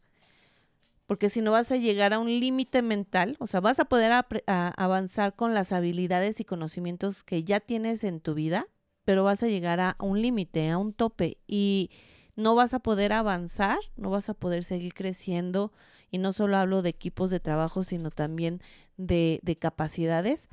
porque 1.06 1.30
si 1.30 1.40
no 1.40 1.52
vas 1.52 1.72
a 1.72 1.76
llegar 1.76 2.12
a 2.12 2.18
un 2.18 2.28
límite 2.28 2.82
mental, 2.82 3.36
o 3.38 3.46
sea, 3.46 3.60
vas 3.60 3.80
a 3.80 3.86
poder 3.86 4.12
avanzar 4.46 5.34
con 5.34 5.54
las 5.54 5.72
habilidades 5.72 6.40
y 6.40 6.44
conocimientos 6.44 7.22
que 7.24 7.44
ya 7.44 7.60
tienes 7.60 8.04
en 8.04 8.20
tu 8.20 8.34
vida, 8.34 8.66
pero 9.04 9.24
vas 9.24 9.42
a 9.42 9.48
llegar 9.48 9.80
a 9.80 9.96
un 10.00 10.20
límite, 10.20 10.70
a 10.70 10.78
un 10.78 10.92
tope 10.92 11.38
y 11.46 11.90
no 12.36 12.54
vas 12.54 12.74
a 12.74 12.80
poder 12.80 13.12
avanzar, 13.12 13.78
no 13.96 14.10
vas 14.10 14.28
a 14.28 14.34
poder 14.34 14.64
seguir 14.64 14.94
creciendo 14.94 15.72
y 16.10 16.18
no 16.18 16.32
solo 16.32 16.56
hablo 16.56 16.82
de 16.82 16.90
equipos 16.90 17.30
de 17.30 17.40
trabajo, 17.40 17.84
sino 17.84 18.10
también 18.10 18.60
de, 18.96 19.40
de 19.42 19.56
capacidades 19.56 20.48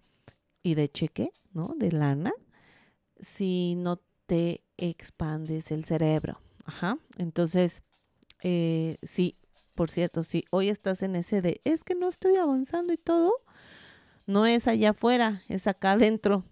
y 0.63 0.75
de 0.75 0.89
cheque, 0.89 1.31
¿no? 1.53 1.73
De 1.77 1.91
lana, 1.91 2.33
si 3.19 3.75
no 3.75 4.01
te 4.25 4.63
expandes 4.77 5.71
el 5.71 5.85
cerebro. 5.85 6.39
Ajá. 6.65 6.97
Entonces, 7.17 7.83
eh, 8.43 8.97
sí, 9.03 9.37
por 9.75 9.89
cierto, 9.89 10.23
si 10.23 10.45
hoy 10.51 10.69
estás 10.69 11.01
en 11.03 11.15
ese 11.15 11.41
de, 11.41 11.61
es 11.63 11.83
que 11.83 11.95
no 11.95 12.09
estoy 12.09 12.35
avanzando 12.35 12.93
y 12.93 12.97
todo, 12.97 13.33
no 14.25 14.45
es 14.45 14.67
allá 14.67 14.91
afuera, 14.91 15.41
es 15.47 15.67
acá 15.67 15.93
adentro. 15.93 16.43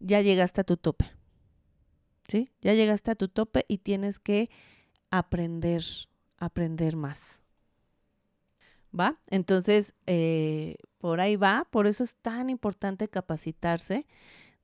Ya 0.00 0.20
llegaste 0.20 0.60
a 0.60 0.64
tu 0.64 0.76
tope. 0.76 1.10
¿Sí? 2.28 2.50
Ya 2.60 2.74
llegaste 2.74 3.10
a 3.10 3.14
tu 3.14 3.28
tope 3.28 3.64
y 3.68 3.78
tienes 3.78 4.18
que 4.18 4.50
aprender, 5.10 5.84
aprender 6.38 6.96
más. 6.96 7.40
¿Va? 8.98 9.20
Entonces, 9.28 9.94
eh, 10.06 10.76
por 10.98 11.20
ahí 11.20 11.36
va, 11.36 11.66
por 11.70 11.86
eso 11.86 12.02
es 12.02 12.14
tan 12.16 12.50
importante 12.50 13.08
capacitarse 13.08 14.06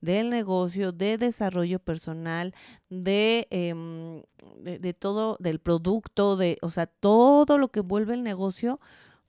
del 0.03 0.31
negocio, 0.31 0.93
de 0.93 1.17
desarrollo 1.17 1.79
personal, 1.79 2.55
de, 2.91 3.47
em, 3.51 4.23
de, 4.59 4.95
todo, 4.95 5.37
del 5.39 5.61
producto, 5.61 6.37
de, 6.37 6.59
o 6.61 6.71
sea, 6.71 6.87
todo 6.87 7.57
lo 7.57 7.69
que 7.71 7.81
vuelve 7.81 8.15
el 8.15 8.25
negocio, 8.25 8.81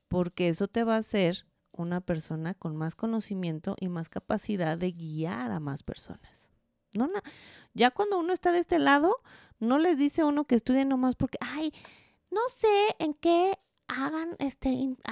porque 0.07 0.49
eso 0.49 0.67
te 0.67 0.83
va 0.83 0.95
a 0.95 0.99
hacer 0.99 1.45
una 1.73 2.01
persona 2.01 2.53
con 2.53 2.75
más 2.75 2.95
conocimiento 2.95 3.75
y 3.79 3.89
más 3.89 4.09
capacidad 4.09 4.77
de 4.77 4.91
guiar 4.91 5.51
a 5.51 5.59
más 5.59 5.83
personas. 5.83 6.21
No, 6.93 7.09
ya 7.73 7.91
cuando 7.91 8.19
uno 8.19 8.33
está 8.33 8.51
de 8.51 8.59
este 8.59 8.79
lado, 8.79 9.15
no 9.59 9.79
les 9.79 9.97
dice 9.97 10.23
uno 10.23 10.45
que 10.45 10.55
estudien 10.55 10.89
nomás 10.89 11.15
porque, 11.15 11.39
ay, 11.41 11.73
no 12.29 12.41
sé 12.55 12.95
en 12.99 13.13
qué 13.15 13.57
hagan, 13.87 14.35
este, 14.39 14.69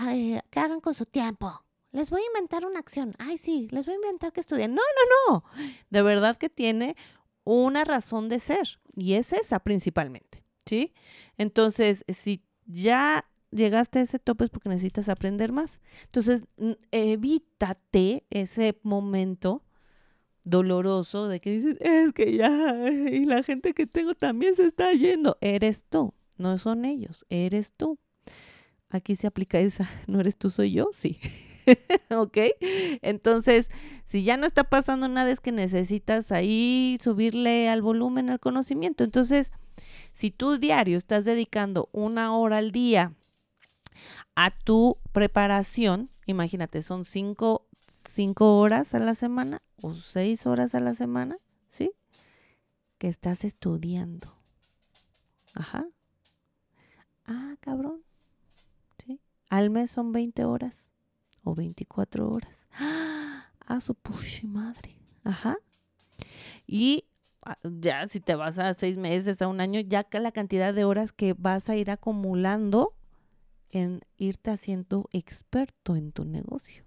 eh, 0.09 0.41
que 0.49 0.59
hagan 0.59 0.79
con 0.79 0.93
su 0.93 1.05
tiempo 1.05 1.65
les 1.91 2.09
voy 2.09 2.21
a 2.21 2.27
inventar 2.27 2.65
una 2.65 2.79
acción. 2.79 3.15
Ay, 3.19 3.37
sí, 3.37 3.67
les 3.71 3.85
voy 3.85 3.93
a 3.93 3.97
inventar 3.97 4.31
que 4.31 4.39
estudien. 4.39 4.73
No, 4.73 4.81
no, 4.81 5.33
no. 5.33 5.43
De 5.89 6.01
verdad 6.01 6.37
que 6.37 6.49
tiene 6.49 6.95
una 7.43 7.83
razón 7.83 8.29
de 8.29 8.39
ser 8.39 8.79
y 8.95 9.13
es 9.13 9.33
esa 9.33 9.59
principalmente, 9.59 10.43
¿sí? 10.65 10.93
Entonces, 11.37 12.05
si 12.07 12.43
ya 12.65 13.25
llegaste 13.51 13.99
a 13.99 14.01
ese 14.03 14.19
tope 14.19 14.45
es 14.45 14.49
porque 14.49 14.69
necesitas 14.69 15.09
aprender 15.09 15.51
más. 15.51 15.79
Entonces, 16.03 16.43
evítate 16.91 18.25
ese 18.29 18.79
momento 18.83 19.63
doloroso 20.43 21.27
de 21.27 21.39
que 21.39 21.51
dices, 21.51 21.77
es 21.79 22.13
que 22.13 22.35
ya, 22.35 22.89
y 22.89 23.25
la 23.25 23.43
gente 23.43 23.73
que 23.73 23.85
tengo 23.85 24.15
también 24.15 24.55
se 24.55 24.65
está 24.65 24.91
yendo. 24.93 25.37
Eres 25.41 25.83
tú, 25.87 26.13
no 26.37 26.57
son 26.57 26.85
ellos, 26.85 27.25
eres 27.29 27.73
tú. 27.73 27.99
Aquí 28.89 29.15
se 29.15 29.27
aplica 29.27 29.59
esa, 29.59 29.89
no 30.07 30.19
eres 30.19 30.37
tú, 30.37 30.49
soy 30.49 30.71
yo, 30.71 30.89
sí. 30.91 31.19
¿ok? 32.09 32.37
Entonces, 33.01 33.69
si 34.07 34.23
ya 34.23 34.37
no 34.37 34.45
está 34.45 34.63
pasando 34.63 35.07
nada, 35.07 35.31
es 35.31 35.39
que 35.39 35.51
necesitas 35.51 36.31
ahí 36.31 36.97
subirle 37.01 37.69
al 37.69 37.81
volumen 37.81 38.29
al 38.29 38.39
conocimiento. 38.39 39.03
Entonces, 39.03 39.51
si 40.13 40.31
tú 40.31 40.57
diario 40.57 40.97
estás 40.97 41.25
dedicando 41.25 41.89
una 41.91 42.35
hora 42.35 42.57
al 42.57 42.71
día 42.71 43.13
a 44.35 44.51
tu 44.51 44.97
preparación, 45.11 46.09
imagínate, 46.25 46.81
son 46.81 47.05
cinco, 47.05 47.67
cinco 48.13 48.57
horas 48.59 48.93
a 48.93 48.99
la 48.99 49.15
semana 49.15 49.61
o 49.81 49.93
seis 49.93 50.45
horas 50.45 50.75
a 50.75 50.79
la 50.79 50.95
semana, 50.95 51.37
¿sí? 51.69 51.91
Que 52.97 53.07
estás 53.07 53.43
estudiando. 53.43 54.35
Ajá. 55.53 55.85
Ah, 57.25 57.55
cabrón. 57.59 58.01
¿Sí? 59.05 59.19
Al 59.49 59.69
mes 59.69 59.91
son 59.91 60.11
20 60.11 60.45
horas 60.45 60.77
o 61.43 61.55
24 61.55 62.29
horas. 62.29 62.51
¡Ah! 62.73 63.11
su 63.79 63.95
push 63.95 64.43
madre. 64.43 64.97
Ajá. 65.23 65.57
Y 66.67 67.05
ah, 67.43 67.57
ya 67.63 68.07
si 68.07 68.19
te 68.19 68.35
vas 68.35 68.59
a 68.59 68.73
seis 68.73 68.97
meses, 68.97 69.41
a 69.41 69.47
un 69.47 69.61
año, 69.61 69.79
ya 69.79 70.03
que 70.03 70.19
la 70.19 70.33
cantidad 70.33 70.73
de 70.73 70.83
horas 70.83 71.13
que 71.13 71.33
vas 71.37 71.69
a 71.69 71.75
ir 71.77 71.89
acumulando 71.89 72.93
en 73.71 74.01
irte 74.17 74.51
haciendo 74.51 75.09
experto 75.11 75.95
en 75.95 76.11
tu 76.11 76.25
negocio. 76.25 76.83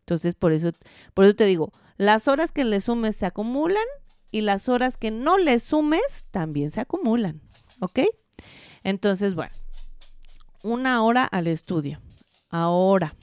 Entonces, 0.00 0.34
por 0.34 0.52
eso, 0.52 0.72
por 1.14 1.24
eso 1.24 1.34
te 1.34 1.44
digo, 1.44 1.72
las 1.96 2.28
horas 2.28 2.52
que 2.52 2.64
le 2.64 2.80
sumes 2.80 3.16
se 3.16 3.26
acumulan 3.26 3.84
y 4.30 4.40
las 4.40 4.68
horas 4.68 4.96
que 4.96 5.10
no 5.10 5.38
le 5.38 5.58
sumes 5.58 6.24
también 6.30 6.70
se 6.70 6.80
acumulan. 6.80 7.40
¿Ok? 7.80 8.00
Entonces, 8.82 9.34
bueno, 9.34 9.54
una 10.62 11.02
hora 11.02 11.24
al 11.24 11.46
estudio. 11.46 12.00
Ahora, 12.48 13.14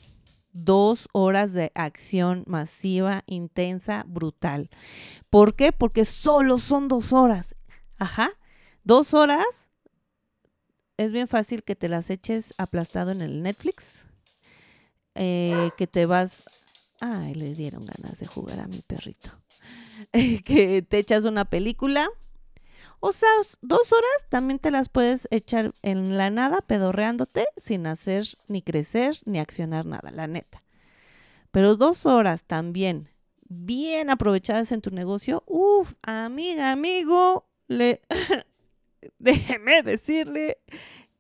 dos 0.51 1.07
horas 1.11 1.53
de 1.53 1.71
acción 1.75 2.43
masiva, 2.47 3.23
intensa, 3.27 4.03
brutal. 4.07 4.69
¿Por 5.29 5.55
qué? 5.55 5.71
Porque 5.71 6.05
solo 6.05 6.57
son 6.57 6.88
dos 6.88 7.13
horas. 7.13 7.55
Ajá. 7.97 8.31
Dos 8.83 9.13
horas. 9.13 9.67
Es 10.99 11.13
bien 11.13 11.29
fácil 11.29 11.63
que 11.63 11.77
te 11.77 11.87
las 11.87 12.09
eches 12.09 12.53
aplastado 12.57 13.11
en 13.11 13.21
el 13.21 13.41
Netflix. 13.41 13.85
Eh, 15.15 15.71
que 15.77 15.87
te 15.87 16.05
vas 16.05 16.43
Ay, 16.99 17.33
le 17.35 17.53
dieron 17.53 17.85
ganas 17.85 18.19
de 18.19 18.27
jugar 18.27 18.59
a 18.59 18.67
mi 18.67 18.81
perrito. 18.81 19.29
que 20.11 20.81
te 20.81 20.97
echas 20.97 21.23
una 21.23 21.45
película. 21.45 22.09
O 22.99 23.13
sea, 23.13 23.29
dos 23.61 23.93
horas 23.93 24.25
también 24.27 24.59
te 24.59 24.71
las 24.71 24.89
puedes 24.89 25.29
echar 25.31 25.73
en 25.83 26.17
la 26.17 26.29
nada, 26.31 26.59
pedorreándote, 26.59 27.45
sin 27.63 27.87
hacer 27.87 28.37
ni 28.49 28.61
crecer 28.61 29.19
ni 29.23 29.39
accionar 29.39 29.85
nada, 29.85 30.11
la 30.11 30.27
neta. 30.27 30.63
Pero 31.51 31.77
dos 31.77 32.05
horas 32.05 32.43
también 32.43 33.07
bien 33.47 34.09
aprovechadas 34.09 34.73
en 34.73 34.81
tu 34.81 34.89
negocio, 34.89 35.43
uff, 35.47 35.93
amiga, 36.01 36.71
amigo, 36.71 37.47
le 37.69 38.01
déjeme 39.19 39.83
decirle 39.83 40.57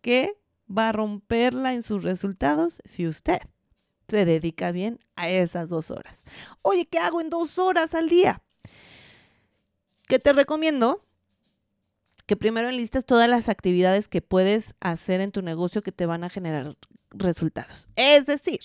que 0.01 0.37
va 0.69 0.89
a 0.89 0.91
romperla 0.91 1.73
en 1.73 1.83
sus 1.83 2.03
resultados 2.03 2.81
si 2.85 3.07
usted 3.07 3.39
se 4.07 4.25
dedica 4.25 4.71
bien 4.71 4.99
a 5.15 5.29
esas 5.29 5.69
dos 5.69 5.91
horas. 5.91 6.23
Oye, 6.61 6.87
¿qué 6.87 6.99
hago 6.99 7.21
en 7.21 7.29
dos 7.29 7.57
horas 7.59 7.93
al 7.93 8.09
día? 8.09 8.41
Que 10.07 10.19
te 10.19 10.33
recomiendo 10.33 11.05
que 12.25 12.35
primero 12.35 12.69
enlistes 12.69 13.05
todas 13.05 13.29
las 13.29 13.49
actividades 13.49 14.07
que 14.07 14.21
puedes 14.21 14.75
hacer 14.79 15.21
en 15.21 15.31
tu 15.31 15.41
negocio 15.41 15.81
que 15.81 15.91
te 15.91 16.05
van 16.05 16.23
a 16.23 16.29
generar 16.29 16.75
resultados. 17.11 17.87
Es 17.95 18.25
decir, 18.25 18.59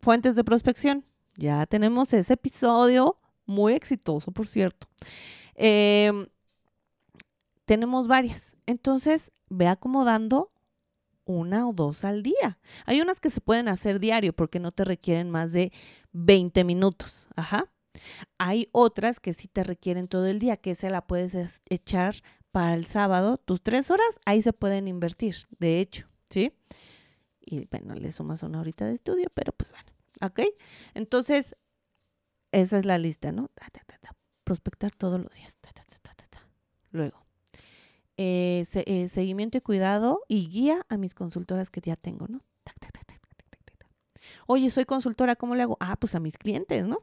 fuentes 0.00 0.36
de 0.36 0.44
prospección. 0.44 1.04
Ya 1.36 1.66
tenemos 1.66 2.12
ese 2.12 2.34
episodio 2.34 3.18
muy 3.46 3.72
exitoso, 3.72 4.30
por 4.30 4.46
cierto. 4.46 4.86
Em, 5.56 6.26
tenemos 7.64 8.08
varias. 8.08 8.54
Entonces, 8.66 9.32
ve 9.48 9.66
acomodando 9.66 10.52
una 11.24 11.68
o 11.68 11.72
dos 11.72 12.04
al 12.04 12.22
día. 12.22 12.58
Hay 12.84 13.00
unas 13.00 13.20
que 13.20 13.30
se 13.30 13.40
pueden 13.40 13.68
hacer 13.68 13.98
diario 13.98 14.34
porque 14.34 14.60
no 14.60 14.72
te 14.72 14.84
requieren 14.84 15.30
más 15.30 15.52
de 15.52 15.72
20 16.12 16.64
minutos. 16.64 17.28
Ajá. 17.36 17.70
Hay 18.38 18.68
otras 18.72 19.20
que 19.20 19.34
sí 19.34 19.48
te 19.48 19.64
requieren 19.64 20.08
todo 20.08 20.26
el 20.26 20.38
día, 20.38 20.56
que 20.56 20.74
se 20.74 20.90
la 20.90 21.06
puedes 21.06 21.62
echar 21.68 22.16
para 22.50 22.74
el 22.74 22.86
sábado. 22.86 23.38
Tus 23.38 23.62
tres 23.62 23.90
horas 23.90 24.06
ahí 24.26 24.42
se 24.42 24.52
pueden 24.52 24.88
invertir, 24.88 25.36
de 25.58 25.80
hecho, 25.80 26.08
¿sí? 26.28 26.52
Y 27.40 27.66
bueno, 27.66 27.94
le 27.94 28.10
sumas 28.12 28.42
una 28.42 28.60
horita 28.60 28.84
de 28.86 28.94
estudio, 28.94 29.28
pero 29.32 29.52
pues 29.52 29.70
bueno, 29.70 29.90
¿ok? 30.22 30.40
Entonces, 30.94 31.56
esa 32.52 32.78
es 32.78 32.84
la 32.84 32.98
lista, 32.98 33.32
¿no? 33.32 33.50
Prospectar 34.44 34.90
todos 34.90 35.20
los 35.20 35.32
días. 35.34 35.54
Luego, 36.94 37.23
eh, 38.16 38.64
eh, 38.72 39.08
seguimiento 39.08 39.58
y 39.58 39.60
cuidado 39.60 40.20
y 40.28 40.48
guía 40.48 40.86
a 40.88 40.96
mis 40.96 41.14
consultoras 41.14 41.70
que 41.70 41.80
ya 41.80 41.96
tengo, 41.96 42.26
¿no? 42.28 42.40
Oye, 44.46 44.70
soy 44.70 44.84
consultora, 44.84 45.36
¿cómo 45.36 45.54
le 45.54 45.62
hago? 45.62 45.76
Ah, 45.80 45.96
pues 45.96 46.14
a 46.14 46.20
mis 46.20 46.36
clientes, 46.36 46.86
¿no? 46.86 46.98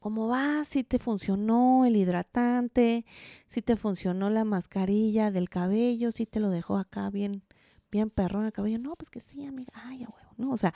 ¿Cómo 0.00 0.28
va? 0.28 0.64
Si 0.64 0.84
te 0.84 0.98
funcionó 0.98 1.84
el 1.84 1.96
hidratante, 1.96 3.04
si 3.46 3.62
te 3.62 3.76
funcionó 3.76 4.30
la 4.30 4.44
mascarilla 4.44 5.30
del 5.30 5.48
cabello, 5.48 6.12
si 6.12 6.24
te 6.24 6.40
lo 6.40 6.50
dejó 6.50 6.78
acá 6.78 7.10
bien, 7.10 7.42
bien 7.90 8.08
perrón 8.08 8.46
el 8.46 8.52
cabello. 8.52 8.78
No, 8.78 8.94
pues 8.94 9.10
que 9.10 9.20
sí, 9.20 9.44
amiga. 9.44 9.72
Ay, 9.74 10.04
a 10.04 10.08
huevo, 10.08 10.32
¿no? 10.36 10.50
O 10.52 10.56
sea, 10.56 10.72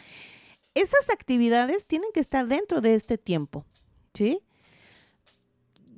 esas 0.74 1.08
actividades 1.10 1.86
tienen 1.86 2.10
que 2.12 2.20
estar 2.20 2.46
dentro 2.46 2.80
de 2.80 2.94
este 2.94 3.16
tiempo, 3.16 3.64
¿sí? 4.12 4.40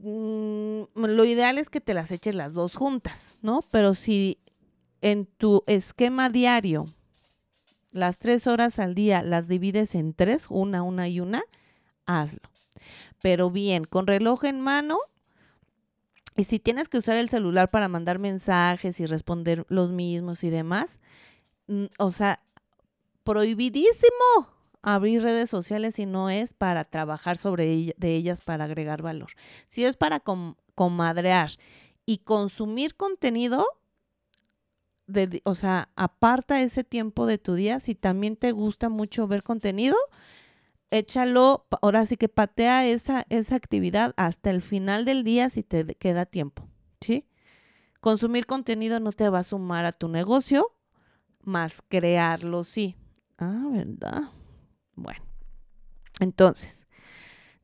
Mm, 0.06 0.82
lo 0.96 1.24
ideal 1.24 1.56
es 1.56 1.70
que 1.70 1.80
te 1.80 1.94
las 1.94 2.10
eches 2.10 2.34
las 2.34 2.52
dos 2.52 2.74
juntas, 2.74 3.38
¿no? 3.40 3.64
Pero 3.70 3.94
si 3.94 4.38
en 5.00 5.24
tu 5.24 5.64
esquema 5.66 6.28
diario 6.28 6.84
las 7.90 8.18
tres 8.18 8.46
horas 8.46 8.78
al 8.78 8.94
día 8.94 9.22
las 9.22 9.48
divides 9.48 9.94
en 9.94 10.12
tres, 10.12 10.46
una, 10.50 10.82
una 10.82 11.08
y 11.08 11.20
una, 11.20 11.42
hazlo. 12.04 12.50
Pero 13.22 13.50
bien, 13.50 13.84
con 13.84 14.06
reloj 14.06 14.44
en 14.44 14.60
mano. 14.60 14.98
Y 16.36 16.44
si 16.44 16.58
tienes 16.58 16.90
que 16.90 16.98
usar 16.98 17.16
el 17.16 17.30
celular 17.30 17.70
para 17.70 17.88
mandar 17.88 18.18
mensajes 18.18 19.00
y 19.00 19.06
responder 19.06 19.64
los 19.70 19.90
mismos 19.90 20.44
y 20.44 20.50
demás, 20.50 20.90
mm, 21.66 21.86
o 21.98 22.12
sea, 22.12 22.42
prohibidísimo 23.22 24.53
abrir 24.84 25.22
redes 25.22 25.48
sociales 25.48 25.94
si 25.94 26.04
no 26.04 26.28
es 26.28 26.52
para 26.52 26.84
trabajar 26.84 27.38
sobre 27.38 27.94
ellas 28.00 28.42
para 28.42 28.64
agregar 28.64 29.00
valor. 29.00 29.30
Si 29.66 29.84
es 29.84 29.96
para 29.96 30.22
comadrear 30.74 31.50
y 32.04 32.18
consumir 32.18 32.94
contenido, 32.94 33.66
o 35.44 35.54
sea, 35.54 35.88
aparta 35.96 36.60
ese 36.60 36.84
tiempo 36.84 37.26
de 37.26 37.38
tu 37.38 37.54
día. 37.54 37.80
Si 37.80 37.94
también 37.94 38.36
te 38.36 38.52
gusta 38.52 38.90
mucho 38.90 39.26
ver 39.26 39.42
contenido, 39.42 39.96
échalo, 40.90 41.66
ahora 41.80 42.04
sí 42.04 42.18
que 42.18 42.28
patea 42.28 42.86
esa, 42.86 43.24
esa 43.30 43.56
actividad 43.56 44.12
hasta 44.16 44.50
el 44.50 44.60
final 44.60 45.06
del 45.06 45.24
día 45.24 45.48
si 45.48 45.62
te 45.62 45.86
queda 45.94 46.26
tiempo, 46.26 46.68
¿sí? 47.00 47.26
Consumir 48.00 48.44
contenido 48.44 49.00
no 49.00 49.12
te 49.12 49.30
va 49.30 49.38
a 49.38 49.44
sumar 49.44 49.86
a 49.86 49.92
tu 49.92 50.08
negocio, 50.08 50.76
más 51.42 51.82
crearlo 51.88 52.64
sí. 52.64 52.96
Ah, 53.38 53.66
¿verdad? 53.70 54.24
Bueno, 54.96 55.24
entonces, 56.20 56.86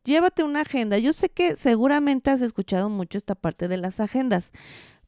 llévate 0.05 0.43
una 0.43 0.63
agenda. 0.63 0.99
Yo 0.99 1.13
sé 1.13 1.29
que 1.31 1.57
seguramente 1.57 2.31
has 2.31 2.41
escuchado 2.41 2.89
mucho 2.89 3.19
esta 3.19 3.35
parte 3.35 3.69
de 3.69 3.77
las 3.77 4.01
agendas, 4.01 4.51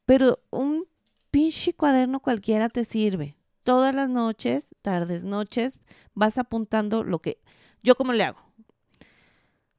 pero 0.05 0.39
un 0.49 0.85
pinche 1.31 1.73
cuaderno 1.73 2.19
cualquiera 2.19 2.69
te 2.69 2.85
sirve. 2.85 3.37
Todas 3.63 3.95
las 3.95 4.09
noches, 4.09 4.75
tardes, 4.81 5.23
noches, 5.23 5.79
vas 6.13 6.37
apuntando 6.37 7.03
lo 7.03 7.19
que... 7.19 7.39
¿Yo 7.81 7.95
cómo 7.95 8.13
le 8.13 8.23
hago? 8.23 8.39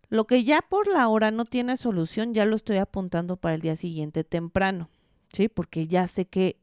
Lo 0.08 0.26
que 0.26 0.44
ya 0.44 0.60
por 0.62 0.86
la 0.86 1.08
hora 1.08 1.30
no 1.30 1.44
tiene 1.44 1.76
solución, 1.76 2.34
ya 2.34 2.44
lo 2.44 2.56
estoy 2.56 2.76
apuntando 2.76 3.36
para 3.36 3.54
el 3.54 3.60
día 3.60 3.76
siguiente 3.76 4.24
temprano, 4.24 4.88
¿sí? 5.32 5.48
Porque 5.48 5.86
ya 5.86 6.06
sé 6.08 6.26
que 6.26 6.60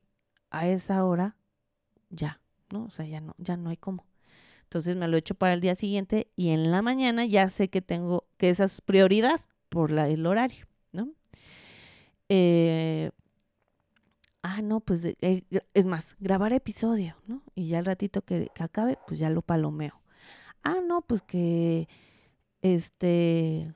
a 0.51 0.67
esa 0.67 1.03
hora 1.05 1.35
ya, 2.09 2.39
¿no? 2.69 2.85
O 2.85 2.89
sea, 2.89 3.05
ya 3.05 3.21
no, 3.21 3.35
ya 3.37 3.57
no 3.57 3.69
hay 3.69 3.77
cómo. 3.77 4.05
Entonces 4.71 4.95
me 4.95 5.09
lo 5.09 5.17
echo 5.17 5.35
para 5.35 5.53
el 5.53 5.59
día 5.59 5.75
siguiente 5.75 6.31
y 6.37 6.51
en 6.51 6.71
la 6.71 6.81
mañana 6.81 7.25
ya 7.25 7.49
sé 7.49 7.67
que 7.67 7.81
tengo 7.81 8.23
que 8.37 8.49
esas 8.49 8.79
prioridades 8.79 9.49
por 9.67 9.91
el 9.91 10.25
horario, 10.25 10.65
¿no? 10.93 11.09
Eh, 12.29 13.11
ah, 14.41 14.61
no, 14.61 14.79
pues 14.79 15.03
eh, 15.03 15.43
es 15.73 15.85
más, 15.85 16.15
grabar 16.21 16.53
episodio, 16.53 17.17
¿no? 17.27 17.43
Y 17.53 17.67
ya 17.67 17.79
el 17.79 17.85
ratito 17.85 18.21
que, 18.21 18.49
acabe, 18.59 18.97
pues 19.07 19.19
ya 19.19 19.29
lo 19.29 19.41
palomeo. 19.41 20.01
Ah, 20.63 20.77
no, 20.81 21.01
pues 21.01 21.21
que, 21.21 21.89
este, 22.61 23.73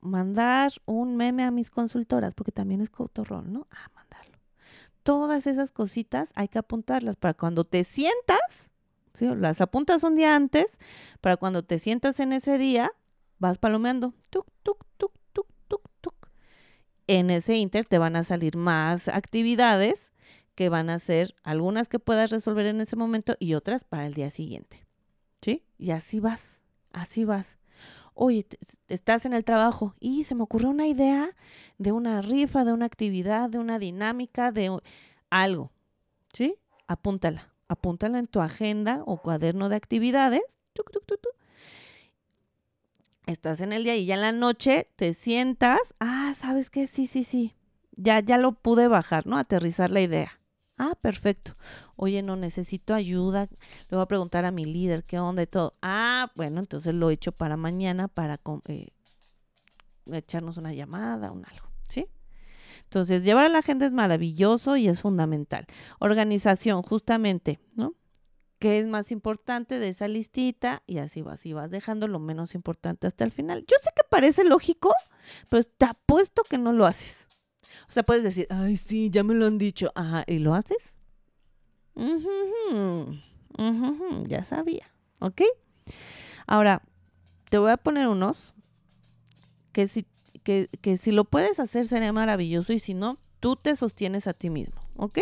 mandar 0.00 0.72
un 0.86 1.14
meme 1.14 1.44
a 1.44 1.52
mis 1.52 1.70
consultoras, 1.70 2.34
porque 2.34 2.50
también 2.50 2.80
es 2.80 2.90
cotorrón, 2.90 3.52
¿no? 3.52 3.68
Ah, 3.70 3.92
mandarlo. 3.94 4.38
Todas 5.04 5.46
esas 5.46 5.70
cositas 5.70 6.30
hay 6.34 6.48
que 6.48 6.58
apuntarlas 6.58 7.14
para 7.14 7.34
cuando 7.34 7.62
te 7.62 7.84
sientas 7.84 8.71
las 9.20 9.60
apuntas 9.60 10.02
un 10.02 10.16
día 10.16 10.34
antes 10.34 10.66
para 11.20 11.36
cuando 11.36 11.64
te 11.64 11.78
sientas 11.78 12.20
en 12.20 12.32
ese 12.32 12.58
día, 12.58 12.92
vas 13.38 13.58
palomeando. 13.58 14.14
Tuk, 14.30 14.46
tuk, 14.62 14.84
tuk, 14.96 15.12
tuk, 15.32 15.48
tuk, 15.68 15.82
tuk. 16.00 16.14
En 17.06 17.30
ese 17.30 17.56
inter 17.56 17.84
te 17.84 17.98
van 17.98 18.16
a 18.16 18.24
salir 18.24 18.56
más 18.56 19.08
actividades 19.08 20.12
que 20.54 20.68
van 20.68 20.90
a 20.90 20.98
ser 20.98 21.34
algunas 21.42 21.88
que 21.88 21.98
puedas 21.98 22.30
resolver 22.30 22.66
en 22.66 22.80
ese 22.80 22.96
momento 22.96 23.36
y 23.38 23.54
otras 23.54 23.84
para 23.84 24.06
el 24.06 24.14
día 24.14 24.30
siguiente. 24.30 24.86
¿Sí? 25.40 25.64
Y 25.78 25.90
así 25.90 26.20
vas, 26.20 26.56
así 26.92 27.24
vas. 27.24 27.58
Oye, 28.14 28.46
estás 28.88 29.24
en 29.24 29.32
el 29.32 29.44
trabajo 29.44 29.94
y 29.98 30.24
se 30.24 30.34
me 30.34 30.42
ocurrió 30.42 30.68
una 30.68 30.86
idea 30.86 31.34
de 31.78 31.92
una 31.92 32.20
rifa, 32.20 32.64
de 32.64 32.72
una 32.72 32.84
actividad, 32.84 33.48
de 33.48 33.58
una 33.58 33.78
dinámica, 33.78 34.52
de 34.52 34.78
algo. 35.30 35.72
¿Sí? 36.32 36.56
Apúntala 36.86 37.51
apúntala 37.72 38.18
en 38.18 38.26
tu 38.26 38.40
agenda 38.40 39.02
o 39.06 39.16
cuaderno 39.16 39.68
de 39.68 39.76
actividades. 39.76 40.42
Estás 43.26 43.60
en 43.60 43.72
el 43.72 43.84
día 43.84 43.96
y 43.96 44.06
ya 44.06 44.14
en 44.14 44.20
la 44.20 44.32
noche 44.32 44.88
te 44.96 45.14
sientas. 45.14 45.80
Ah, 46.00 46.34
¿sabes 46.38 46.70
qué? 46.70 46.86
Sí, 46.88 47.06
sí, 47.06 47.24
sí. 47.24 47.54
Ya, 47.96 48.20
ya 48.20 48.38
lo 48.38 48.52
pude 48.52 48.88
bajar, 48.88 49.26
¿no? 49.26 49.38
Aterrizar 49.38 49.90
la 49.90 50.00
idea. 50.00 50.40
Ah, 50.78 50.96
perfecto. 51.00 51.56
Oye, 51.96 52.22
no 52.22 52.36
necesito 52.36 52.94
ayuda. 52.94 53.48
Le 53.88 53.96
voy 53.96 54.02
a 54.02 54.06
preguntar 54.06 54.44
a 54.44 54.50
mi 54.50 54.64
líder 54.64 55.04
qué 55.04 55.18
onda 55.18 55.42
y 55.42 55.46
todo. 55.46 55.74
Ah, 55.82 56.32
bueno, 56.34 56.60
entonces 56.60 56.94
lo 56.94 57.10
he 57.10 57.14
hecho 57.14 57.32
para 57.32 57.56
mañana 57.56 58.08
para 58.08 58.40
eh, 58.66 58.88
echarnos 60.06 60.56
una 60.56 60.72
llamada, 60.72 61.30
un 61.30 61.44
algo. 61.44 61.68
¿Sí? 61.88 62.08
Entonces, 62.92 63.24
llevar 63.24 63.46
a 63.46 63.48
la 63.48 63.60
agenda 63.60 63.86
es 63.86 63.92
maravilloso 63.92 64.76
y 64.76 64.86
es 64.86 65.00
fundamental. 65.00 65.64
Organización, 65.98 66.82
justamente, 66.82 67.58
¿no? 67.74 67.94
¿Qué 68.58 68.80
es 68.80 68.86
más 68.86 69.10
importante 69.12 69.78
de 69.78 69.88
esa 69.88 70.08
listita? 70.08 70.82
Y 70.86 70.98
así 70.98 71.22
vas, 71.22 71.46
y 71.46 71.54
vas 71.54 71.70
dejando 71.70 72.06
lo 72.06 72.18
menos 72.18 72.54
importante 72.54 73.06
hasta 73.06 73.24
el 73.24 73.32
final. 73.32 73.64
Yo 73.66 73.78
sé 73.82 73.88
que 73.96 74.02
parece 74.10 74.44
lógico, 74.44 74.92
pero 75.48 75.64
te 75.64 75.86
apuesto 75.86 76.42
que 76.42 76.58
no 76.58 76.74
lo 76.74 76.84
haces. 76.84 77.26
O 77.88 77.92
sea, 77.92 78.02
puedes 78.02 78.24
decir, 78.24 78.46
ay, 78.50 78.76
sí, 78.76 79.08
ya 79.08 79.24
me 79.24 79.32
lo 79.32 79.46
han 79.46 79.56
dicho. 79.56 79.90
Ajá, 79.94 80.24
¿y 80.26 80.38
lo 80.38 80.54
haces? 80.54 80.76
ya 84.28 84.44
sabía. 84.44 84.92
¿Ok? 85.18 85.40
Ahora, 86.46 86.82
te 87.48 87.56
voy 87.56 87.70
a 87.70 87.78
poner 87.78 88.08
unos 88.08 88.52
que 89.72 89.88
si, 89.88 90.06
que, 90.42 90.68
que 90.80 90.96
si 90.96 91.12
lo 91.12 91.24
puedes 91.24 91.58
hacer 91.58 91.86
sería 91.86 92.12
maravilloso 92.12 92.72
y 92.72 92.78
si 92.78 92.94
no, 92.94 93.18
tú 93.40 93.56
te 93.56 93.76
sostienes 93.76 94.26
a 94.26 94.34
ti 94.34 94.50
mismo, 94.50 94.80
¿ok? 94.96 95.18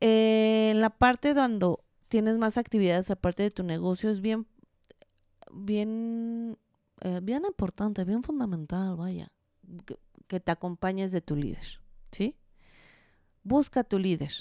Eh, 0.00 0.70
en 0.72 0.80
la 0.80 0.90
parte 0.90 1.34
donde 1.34 1.74
tienes 2.08 2.38
más 2.38 2.58
actividades 2.58 3.10
aparte 3.10 3.42
de 3.42 3.50
tu 3.50 3.62
negocio 3.62 4.10
es 4.10 4.20
bien, 4.20 4.46
bien, 5.52 6.58
eh, 7.00 7.20
bien 7.22 7.44
importante, 7.46 8.04
bien 8.04 8.22
fundamental, 8.22 8.96
vaya, 8.96 9.32
que, 9.86 9.98
que 10.26 10.40
te 10.40 10.52
acompañes 10.52 11.12
de 11.12 11.20
tu 11.20 11.36
líder, 11.36 11.80
¿sí? 12.12 12.36
Busca 13.42 13.80
a 13.80 13.84
tu 13.84 13.98
líder. 13.98 14.32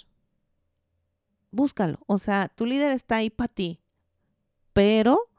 Búscalo. 1.52 2.00
O 2.08 2.18
sea, 2.18 2.50
tu 2.50 2.66
líder 2.66 2.92
está 2.92 3.18
ahí 3.18 3.30
para 3.30 3.48
ti, 3.48 3.80
pero 4.74 5.30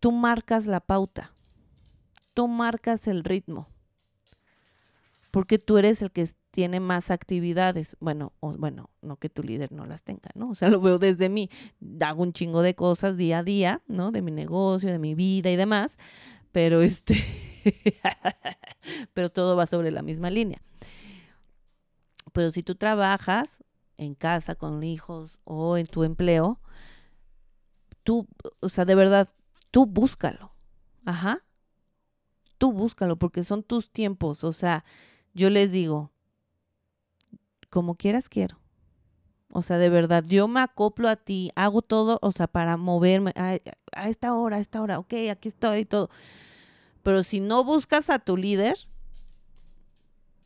tú 0.00 0.12
marcas 0.12 0.66
la 0.66 0.80
pauta. 0.80 1.34
Tú 2.34 2.48
marcas 2.48 3.06
el 3.06 3.24
ritmo. 3.24 3.68
Porque 5.30 5.58
tú 5.58 5.78
eres 5.78 6.02
el 6.02 6.10
que 6.10 6.28
tiene 6.50 6.80
más 6.80 7.10
actividades. 7.10 7.96
Bueno, 8.00 8.34
o, 8.40 8.52
bueno, 8.52 8.90
no 9.00 9.16
que 9.16 9.30
tu 9.30 9.42
líder 9.42 9.72
no 9.72 9.86
las 9.86 10.02
tenga, 10.02 10.30
¿no? 10.34 10.50
O 10.50 10.54
sea, 10.54 10.68
lo 10.68 10.80
veo 10.80 10.98
desde 10.98 11.28
mí. 11.28 11.48
Hago 12.00 12.22
un 12.22 12.32
chingo 12.32 12.62
de 12.62 12.74
cosas 12.74 13.16
día 13.16 13.38
a 13.38 13.42
día, 13.42 13.82
¿no? 13.86 14.12
De 14.12 14.22
mi 14.22 14.30
negocio, 14.30 14.90
de 14.90 14.98
mi 14.98 15.14
vida 15.14 15.50
y 15.50 15.56
demás. 15.56 15.96
Pero 16.52 16.82
este, 16.82 17.16
pero 19.14 19.30
todo 19.30 19.56
va 19.56 19.66
sobre 19.66 19.90
la 19.90 20.02
misma 20.02 20.30
línea. 20.30 20.60
Pero 22.32 22.50
si 22.50 22.62
tú 22.62 22.74
trabajas 22.74 23.48
en 23.96 24.14
casa 24.14 24.54
con 24.54 24.82
hijos 24.82 25.40
o 25.44 25.76
en 25.76 25.86
tu 25.86 26.04
empleo, 26.04 26.60
tú, 28.02 28.28
o 28.60 28.68
sea, 28.68 28.84
de 28.84 28.94
verdad, 28.94 29.32
tú 29.70 29.86
búscalo. 29.86 30.52
Ajá. 31.04 31.42
Tú 32.62 32.72
búscalo 32.72 33.16
porque 33.16 33.42
son 33.42 33.64
tus 33.64 33.90
tiempos. 33.90 34.44
O 34.44 34.52
sea, 34.52 34.84
yo 35.34 35.50
les 35.50 35.72
digo, 35.72 36.12
como 37.70 37.96
quieras 37.96 38.28
quiero. 38.28 38.60
O 39.48 39.62
sea, 39.62 39.78
de 39.78 39.88
verdad, 39.88 40.22
yo 40.24 40.46
me 40.46 40.60
acoplo 40.60 41.08
a 41.08 41.16
ti, 41.16 41.50
hago 41.56 41.82
todo, 41.82 42.20
o 42.22 42.30
sea, 42.30 42.46
para 42.46 42.76
moverme 42.76 43.32
a, 43.34 43.58
esta 44.08 44.34
hora, 44.34 44.58
a 44.58 44.60
esta 44.60 44.80
hora, 44.80 45.00
ok, 45.00 45.12
aquí 45.32 45.48
estoy 45.48 45.80
y 45.80 45.84
todo. 45.86 46.08
Pero 47.02 47.24
si 47.24 47.40
no 47.40 47.64
buscas 47.64 48.10
a 48.10 48.20
tu 48.20 48.36
líder, 48.36 48.78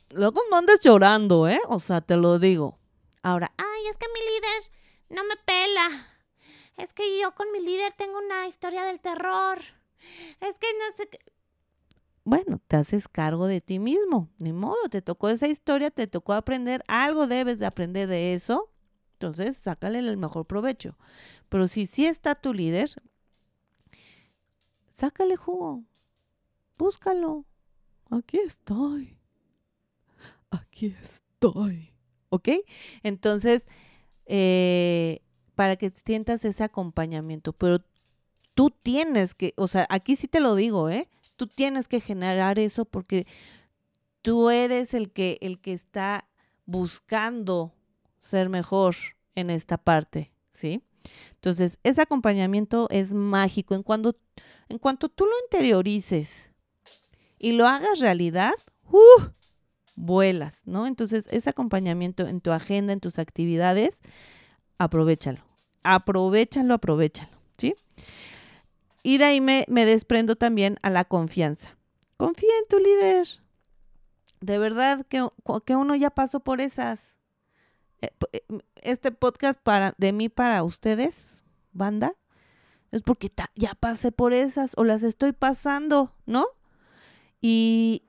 luego 0.09 0.41
no 0.49 0.57
andes 0.57 0.79
llorando, 0.79 1.47
¿eh? 1.47 1.61
O 1.67 1.79
sea, 1.79 2.01
te 2.01 2.17
lo 2.17 2.39
digo. 2.39 2.79
Ahora, 3.21 3.51
Ay, 3.57 3.87
es 3.91 3.99
que 3.99 4.07
mi 4.11 4.21
líder 4.21 4.71
no 5.09 5.23
me 5.23 5.35
pela. 5.45 6.07
Es 6.77 6.95
que 6.95 7.21
yo 7.21 7.35
con 7.35 7.51
mi 7.51 7.61
líder 7.61 7.93
tengo 7.93 8.17
una 8.17 8.47
historia 8.47 8.85
del 8.85 9.01
terror. 9.01 9.59
Es 10.41 10.57
que 10.57 10.67
no 10.79 10.95
sé 10.95 11.09
qué. 11.09 11.19
Bueno, 12.27 12.59
te 12.67 12.75
haces 12.75 13.07
cargo 13.07 13.47
de 13.47 13.61
ti 13.61 13.79
mismo. 13.79 14.29
Ni 14.37 14.51
modo, 14.51 14.89
te 14.89 15.01
tocó 15.01 15.29
esa 15.29 15.47
historia, 15.47 15.91
te 15.91 16.07
tocó 16.07 16.33
aprender, 16.33 16.83
algo 16.89 17.25
debes 17.25 17.57
de 17.59 17.65
aprender 17.65 18.09
de 18.09 18.33
eso. 18.33 18.69
Entonces, 19.13 19.55
sácale 19.55 19.99
el 19.99 20.17
mejor 20.17 20.45
provecho. 20.45 20.97
Pero 21.47 21.69
si 21.69 21.87
sí 21.87 22.05
está 22.05 22.35
tu 22.35 22.53
líder, 22.53 22.89
sácale 24.93 25.37
jugo. 25.37 25.85
Búscalo. 26.77 27.45
Aquí 28.11 28.39
estoy. 28.39 29.17
Aquí 30.51 30.93
estoy. 31.01 31.93
¿Ok? 32.27 32.49
Entonces, 33.03 33.65
eh, 34.25 35.21
para 35.55 35.77
que 35.77 35.91
sientas 35.91 36.43
ese 36.43 36.65
acompañamiento, 36.65 37.53
pero 37.53 37.79
tú 38.53 38.69
tienes 38.69 39.33
que, 39.33 39.53
o 39.55 39.69
sea, 39.69 39.87
aquí 39.89 40.17
sí 40.17 40.27
te 40.27 40.41
lo 40.41 40.55
digo, 40.55 40.89
¿eh? 40.89 41.07
Tú 41.37 41.47
tienes 41.47 41.87
que 41.87 42.01
generar 42.01 42.59
eso 42.59 42.83
porque 42.83 43.25
tú 44.21 44.49
eres 44.49 44.93
el 44.93 45.11
que, 45.11 45.37
el 45.41 45.59
que 45.61 45.71
está 45.71 46.27
buscando 46.65 47.73
ser 48.19 48.49
mejor 48.49 48.95
en 49.35 49.49
esta 49.49 49.77
parte, 49.77 50.33
¿sí? 50.53 50.83
Entonces, 51.35 51.79
ese 51.83 52.01
acompañamiento 52.01 52.87
es 52.89 53.13
mágico. 53.13 53.75
En, 53.75 53.83
cuando, 53.83 54.17
en 54.67 54.79
cuanto 54.79 55.07
tú 55.09 55.25
lo 55.25 55.31
interiorices 55.45 56.51
y 57.39 57.53
lo 57.53 57.67
hagas 57.67 57.99
realidad, 57.99 58.53
¡uh! 58.91 59.29
vuelas, 59.95 60.61
¿no? 60.65 60.87
Entonces, 60.87 61.25
ese 61.29 61.49
acompañamiento 61.49 62.27
en 62.27 62.41
tu 62.41 62.51
agenda, 62.51 62.93
en 62.93 62.99
tus 62.99 63.19
actividades, 63.19 63.99
aprovechalo. 64.77 65.43
Aprovechalo, 65.83 66.73
aprovechalo, 66.73 67.37
¿sí? 67.57 67.73
Y 69.07 69.19
de 69.19 69.23
ahí 69.23 69.39
me, 69.39 69.63
desprendo 69.69 70.35
también 70.35 70.79
a 70.81 70.89
la 70.89 71.05
confianza. 71.05 71.77
Confía 72.17 72.49
en 72.59 72.67
tu 72.67 72.77
líder. 72.77 73.25
De 74.41 74.57
verdad 74.57 75.05
que, 75.07 75.25
que 75.63 75.77
uno 75.77 75.95
ya 75.95 76.09
pasó 76.09 76.41
por 76.41 76.59
esas. 76.59 77.15
Eh, 78.01 78.09
eh, 78.33 78.41
Este 78.81 79.13
podcast 79.13 79.61
para, 79.61 79.95
de 79.97 80.11
mí 80.11 80.27
para 80.27 80.61
ustedes, 80.61 81.41
banda, 81.71 82.15
es 82.91 83.01
porque 83.01 83.31
ya 83.55 83.75
pasé 83.75 84.11
por 84.11 84.33
esas 84.33 84.73
o 84.75 84.83
las 84.83 85.03
estoy 85.03 85.31
pasando, 85.31 86.13
¿no? 86.25 86.45
Y, 87.39 88.03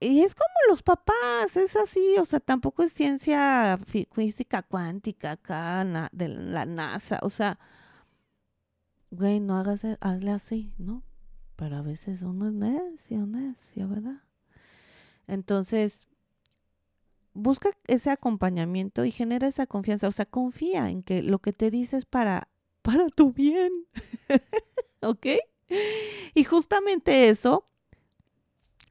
y 0.00 0.22
es 0.22 0.34
como 0.34 0.54
los 0.68 0.82
papás, 0.82 1.56
es 1.56 1.76
así, 1.76 2.16
o 2.18 2.24
sea, 2.24 2.40
tampoco 2.40 2.82
es 2.82 2.92
ciencia 2.92 3.78
física 4.12 4.62
cuántica 4.62 5.30
acá 5.30 6.10
de 6.10 6.26
la 6.26 6.66
NASA, 6.66 7.20
o 7.22 7.30
sea, 7.30 7.60
güey, 9.16 9.40
no 9.40 9.56
hagas, 9.56 9.84
e- 9.84 9.98
hazle 10.00 10.30
así, 10.30 10.72
¿no? 10.78 11.02
Pero 11.56 11.76
a 11.76 11.82
veces 11.82 12.22
uno 12.22 12.48
es 12.48 12.52
necio, 12.52 13.26
necio, 13.26 13.88
¿verdad? 13.88 14.22
Entonces, 15.26 16.06
busca 17.32 17.70
ese 17.86 18.10
acompañamiento 18.10 19.04
y 19.04 19.10
genera 19.10 19.48
esa 19.48 19.66
confianza, 19.66 20.08
o 20.08 20.12
sea, 20.12 20.26
confía 20.26 20.90
en 20.90 21.02
que 21.02 21.22
lo 21.22 21.38
que 21.38 21.52
te 21.52 21.70
dice 21.70 21.96
es 21.96 22.04
para, 22.04 22.48
para 22.82 23.08
tu 23.08 23.32
bien, 23.32 23.72
¿ok? 25.02 25.26
Y 26.34 26.44
justamente 26.44 27.28
eso 27.28 27.68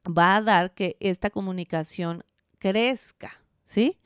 va 0.06 0.36
a 0.36 0.42
dar 0.42 0.74
que 0.74 0.96
esta 1.00 1.30
comunicación 1.30 2.24
crezca, 2.58 3.32
¿sí? 3.64 3.98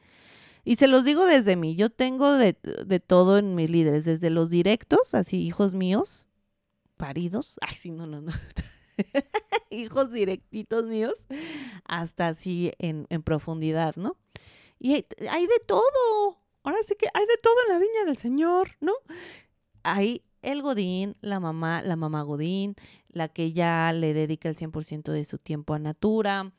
Y 0.65 0.77
se 0.77 0.89
los 0.89 1.05
digo 1.05 1.25
desde 1.25 1.57
mí, 1.57 1.75
yo 1.77 1.91
tengo 1.91 2.33
de, 2.33 2.57
de 2.87 3.01
todo 3.01 3.39
en 3.39 3.55
mis 3.55 3.71
líderes, 3.71 4.05
desde 4.05 4.31
los 4.31 4.51
directos, 4.51 5.15
así 5.15 5.43
hijos 5.43 5.75
míos, 5.75 6.29
paridos, 6.97 7.59
ay, 7.63 7.75
sí, 7.75 7.91
no, 7.91 8.07
no, 8.07 8.21
no, 8.21 8.33
hijos 9.71 10.13
directitos 10.13 10.85
míos, 10.85 11.15
hasta 11.85 12.29
así 12.29 12.73
en, 12.79 13.07
en 13.09 13.23
profundidad, 13.23 13.97
¿no? 13.97 14.17
Y 14.79 14.95
hay, 14.95 15.47
de 15.47 15.61
todo, 15.67 16.39
ahora 16.63 16.79
sí 16.87 16.95
que 16.99 17.07
hay 17.13 17.27
de 17.27 17.37
todo 17.43 17.55
en 17.67 17.75
la 17.75 17.79
viña 17.79 18.05
del 18.07 18.17
Señor, 18.17 18.77
¿no? 18.81 18.95
Hay 19.83 20.25
el 20.41 20.63
Godín, 20.63 21.17
la 21.21 21.39
mamá, 21.39 21.83
la 21.83 21.97
mamá 21.97 22.23
Godín, 22.23 22.77
la 23.09 23.29
que 23.29 23.53
ya 23.53 23.93
le 23.93 24.15
dedica 24.15 24.49
el 24.49 24.57
100% 24.57 25.13
de 25.13 25.27
su 25.27 25.37
tiempo 25.37 25.75
a 25.75 25.79
Natura, 25.79 26.53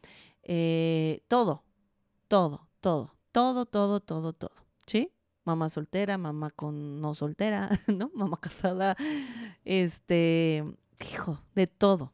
eh, 0.43 1.23
todo, 1.27 1.63
todo, 2.27 2.67
todo, 2.79 3.15
todo, 3.31 3.65
todo, 3.65 3.99
todo, 3.99 4.33
todo, 4.33 4.55
¿sí? 4.85 5.11
Mamá 5.43 5.69
soltera, 5.69 6.17
mamá 6.17 6.51
con 6.51 7.01
no 7.01 7.15
soltera, 7.15 7.69
¿no? 7.87 8.11
Mamá 8.13 8.39
casada, 8.39 8.95
este, 9.65 10.63
hijo, 11.11 11.41
de 11.55 11.67
todo. 11.67 12.13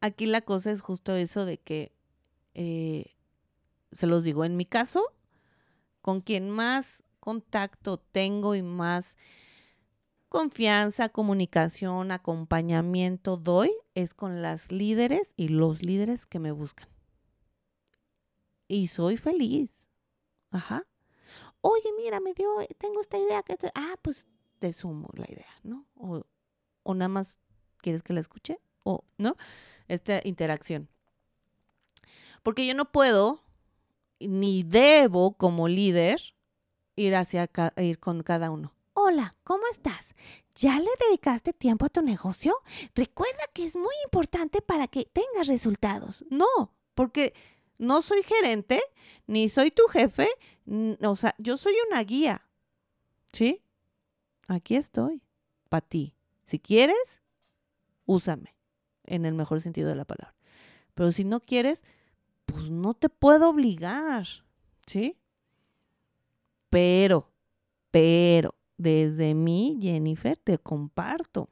Aquí 0.00 0.26
la 0.26 0.42
cosa 0.42 0.70
es 0.70 0.80
justo 0.80 1.14
eso 1.16 1.44
de 1.44 1.58
que, 1.58 1.92
eh, 2.54 3.16
se 3.90 4.06
los 4.06 4.22
digo, 4.22 4.44
en 4.44 4.56
mi 4.56 4.64
caso, 4.64 5.02
con 6.02 6.20
quien 6.20 6.50
más 6.50 7.02
contacto 7.20 7.98
tengo 7.98 8.54
y 8.54 8.62
más 8.62 9.16
confianza, 10.28 11.08
comunicación, 11.08 12.12
acompañamiento 12.12 13.36
doy 13.36 13.72
es 13.94 14.14
con 14.14 14.42
las 14.42 14.70
líderes 14.70 15.32
y 15.36 15.48
los 15.48 15.82
líderes 15.82 16.26
que 16.26 16.38
me 16.38 16.52
buscan. 16.52 16.88
Y 18.68 18.86
soy 18.88 19.16
feliz. 19.16 19.70
Ajá. 20.50 20.86
Oye, 21.60 21.90
mira, 21.96 22.20
me 22.20 22.34
dio, 22.34 22.48
tengo 22.78 23.00
esta 23.00 23.18
idea 23.18 23.42
que 23.42 23.56
te- 23.56 23.72
ah, 23.74 23.96
pues 24.02 24.26
te 24.58 24.72
sumo 24.72 25.08
la 25.14 25.24
idea, 25.28 25.50
¿no? 25.62 25.86
O, 25.96 26.22
o 26.84 26.94
nada 26.94 27.08
más 27.08 27.38
quieres 27.78 28.02
que 28.02 28.12
la 28.12 28.20
escuche 28.20 28.58
o 28.84 29.04
no, 29.16 29.36
esta 29.88 30.20
interacción. 30.24 30.88
Porque 32.42 32.66
yo 32.66 32.74
no 32.74 32.90
puedo 32.92 33.42
ni 34.20 34.62
debo 34.62 35.32
como 35.36 35.68
líder 35.68 36.20
ir 36.96 37.14
hacia 37.16 37.50
ir 37.76 37.98
con 37.98 38.22
cada 38.22 38.50
uno. 38.50 38.74
Hola, 38.94 39.36
¿cómo 39.44 39.62
estás? 39.70 40.08
¿Ya 40.56 40.78
le 40.80 40.90
dedicaste 41.08 41.52
tiempo 41.52 41.86
a 41.86 41.88
tu 41.88 42.02
negocio? 42.02 42.54
Recuerda 42.94 43.42
que 43.54 43.64
es 43.64 43.76
muy 43.76 43.94
importante 44.04 44.60
para 44.60 44.88
que 44.88 45.04
tengas 45.04 45.46
resultados. 45.46 46.24
No, 46.30 46.74
porque 46.94 47.32
no 47.78 48.02
soy 48.02 48.22
gerente, 48.22 48.80
ni 49.26 49.48
soy 49.48 49.70
tu 49.70 49.84
jefe, 49.88 50.28
o 51.02 51.16
sea, 51.16 51.34
yo 51.38 51.56
soy 51.56 51.74
una 51.88 52.02
guía, 52.02 52.46
¿sí? 53.32 53.62
aquí 54.48 54.74
estoy, 54.74 55.22
para 55.68 55.86
ti. 55.86 56.16
Si 56.44 56.58
quieres, 56.58 57.22
úsame, 58.06 58.56
en 59.04 59.24
el 59.26 59.34
mejor 59.34 59.60
sentido 59.60 59.88
de 59.88 59.94
la 59.94 60.04
palabra. 60.04 60.34
Pero 60.94 61.12
si 61.12 61.24
no 61.24 61.40
quieres, 61.40 61.82
pues 62.46 62.70
no 62.70 62.94
te 62.94 63.08
puedo 63.08 63.50
obligar, 63.50 64.26
¿sí? 64.86 65.16
Pero, 66.70 67.30
pero, 67.90 68.54
desde 68.78 69.34
mí, 69.34 69.78
Jennifer, 69.80 70.36
te 70.36 70.58
comparto. 70.58 71.50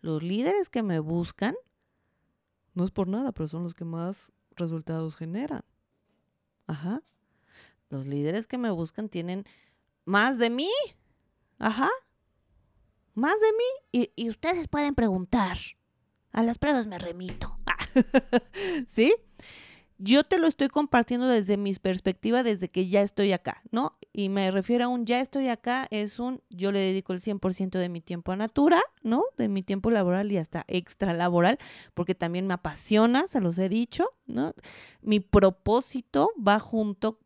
Los 0.00 0.22
líderes 0.22 0.68
que 0.68 0.82
me 0.82 0.98
buscan, 0.98 1.54
no 2.74 2.84
es 2.84 2.90
por 2.90 3.08
nada, 3.08 3.32
pero 3.32 3.46
son 3.48 3.62
los 3.62 3.74
que 3.74 3.84
más 3.84 4.32
resultados 4.56 5.16
generan. 5.16 5.64
Ajá. 6.66 7.02
Los 7.88 8.06
líderes 8.06 8.46
que 8.46 8.58
me 8.58 8.70
buscan 8.70 9.08
tienen 9.08 9.44
más 10.04 10.38
de 10.38 10.50
mí. 10.50 10.70
Ajá. 11.58 11.88
Más 13.14 13.34
de 13.40 14.00
mí. 14.02 14.10
Y, 14.16 14.28
ustedes 14.28 14.68
pueden 14.68 14.94
preguntar. 14.94 15.56
A 16.32 16.42
las 16.42 16.58
pruebas 16.58 16.86
me 16.86 16.98
remito. 16.98 17.58
¿Sí? 18.88 19.14
Yo 19.98 20.24
te 20.24 20.38
lo 20.38 20.46
estoy 20.46 20.68
compartiendo 20.68 21.26
desde 21.26 21.56
mi 21.56 21.72
perspectiva, 21.74 22.42
desde 22.42 22.70
que 22.70 22.88
ya 22.88 23.00
estoy 23.00 23.32
acá, 23.32 23.62
¿no? 23.70 23.98
Y 24.18 24.30
me 24.30 24.50
refiero 24.50 24.86
a 24.86 24.88
un 24.88 25.04
ya 25.04 25.20
estoy 25.20 25.48
acá, 25.48 25.86
es 25.90 26.18
un 26.18 26.40
yo 26.48 26.72
le 26.72 26.78
dedico 26.78 27.12
el 27.12 27.20
100% 27.20 27.78
de 27.78 27.90
mi 27.90 28.00
tiempo 28.00 28.32
a 28.32 28.36
Natura, 28.36 28.80
¿no? 29.02 29.24
De 29.36 29.46
mi 29.46 29.62
tiempo 29.62 29.90
laboral 29.90 30.32
y 30.32 30.38
hasta 30.38 30.64
extra 30.68 31.12
laboral, 31.12 31.58
porque 31.92 32.14
también 32.14 32.46
me 32.46 32.54
apasiona, 32.54 33.28
se 33.28 33.42
los 33.42 33.58
he 33.58 33.68
dicho, 33.68 34.08
¿no? 34.26 34.54
Mi 35.02 35.20
propósito 35.20 36.30
va 36.36 36.60
junto 36.60 37.18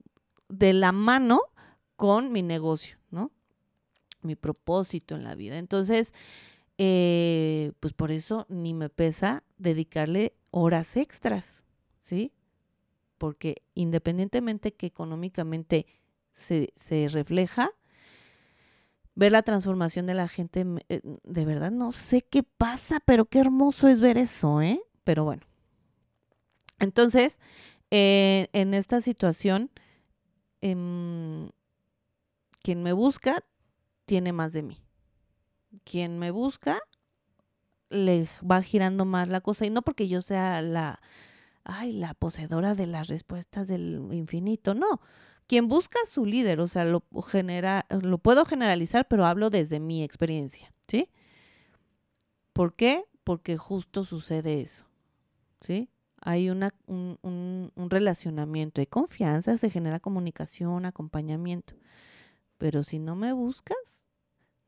de 0.48 0.72
la 0.72 0.90
mano 0.90 1.42
con 1.94 2.32
mi 2.32 2.42
negocio, 2.42 2.98
¿no? 3.12 3.30
Mi 4.22 4.34
propósito 4.34 5.14
en 5.14 5.22
la 5.22 5.36
vida. 5.36 5.58
Entonces, 5.58 6.12
eh, 6.76 7.70
pues 7.78 7.92
por 7.92 8.10
eso 8.10 8.46
ni 8.48 8.74
me 8.74 8.88
pesa 8.88 9.44
dedicarle 9.58 10.34
horas 10.50 10.96
extras, 10.96 11.62
¿sí? 12.00 12.32
Porque 13.16 13.62
independientemente 13.74 14.72
que 14.72 14.86
económicamente 14.86 15.86
se, 16.34 17.08
refleja, 17.08 17.70
ver 19.14 19.32
la 19.32 19.42
transformación 19.42 20.06
de 20.06 20.14
la 20.14 20.28
gente, 20.28 20.64
eh, 20.88 21.00
de 21.24 21.44
verdad 21.44 21.70
no 21.70 21.92
sé 21.92 22.22
qué 22.22 22.42
pasa, 22.42 23.00
pero 23.00 23.26
qué 23.26 23.40
hermoso 23.40 23.88
es 23.88 24.00
ver 24.00 24.18
eso, 24.18 24.62
¿eh? 24.62 24.80
Pero 25.04 25.24
bueno. 25.24 25.42
Entonces, 26.78 27.38
eh, 27.90 28.48
en 28.52 28.74
esta 28.74 29.00
situación, 29.00 29.70
eh, 30.62 31.50
quien 32.62 32.82
me 32.82 32.92
busca 32.92 33.44
tiene 34.06 34.32
más 34.32 34.52
de 34.52 34.62
mí. 34.62 34.82
Quien 35.84 36.18
me 36.18 36.30
busca 36.30 36.80
le 37.90 38.28
va 38.48 38.62
girando 38.62 39.04
más 39.04 39.28
la 39.28 39.40
cosa 39.40 39.66
y 39.66 39.70
no 39.70 39.82
porque 39.82 40.08
yo 40.08 40.22
sea 40.22 40.62
la 40.62 41.00
ay, 41.64 41.92
la 41.92 42.14
poseedora 42.14 42.74
de 42.74 42.86
las 42.86 43.08
respuestas 43.08 43.68
del 43.68 44.08
infinito, 44.12 44.74
no. 44.74 45.00
Quien 45.50 45.66
busca 45.66 45.98
a 46.00 46.06
su 46.08 46.26
líder, 46.26 46.60
o 46.60 46.68
sea, 46.68 46.84
lo 46.84 47.02
genera 47.26 47.84
lo 47.90 48.18
puedo 48.18 48.44
generalizar, 48.44 49.08
pero 49.08 49.26
hablo 49.26 49.50
desde 49.50 49.80
mi 49.80 50.04
experiencia, 50.04 50.72
¿sí? 50.86 51.10
¿Por 52.52 52.76
qué? 52.76 53.04
Porque 53.24 53.56
justo 53.56 54.04
sucede 54.04 54.60
eso, 54.60 54.86
¿sí? 55.60 55.90
Hay 56.20 56.50
un, 56.50 56.70
un, 56.86 57.72
un 57.74 57.90
relacionamiento, 57.90 58.80
hay 58.80 58.86
confianza, 58.86 59.58
se 59.58 59.70
genera 59.70 59.98
comunicación, 59.98 60.84
acompañamiento. 60.86 61.74
Pero 62.56 62.84
si 62.84 63.00
no 63.00 63.16
me 63.16 63.32
buscas, 63.32 64.04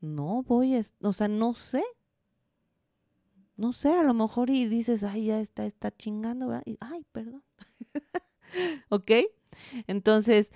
no 0.01 0.43
voy 0.43 0.75
a, 0.75 0.85
o 1.01 1.13
sea, 1.13 1.29
no 1.29 1.55
sé. 1.55 1.81
No 3.55 3.71
sé, 3.71 3.93
a 3.93 4.03
lo 4.03 4.13
mejor 4.13 4.49
y 4.49 4.65
dices, 4.65 5.05
ay, 5.05 5.27
ya 5.27 5.39
está, 5.39 5.65
está 5.65 5.95
chingando, 5.95 6.49
¿verdad? 6.49 6.65
Ay, 6.81 7.05
perdón. 7.13 7.41
¿Ok? 8.89 9.11
Entonces, 9.87 10.51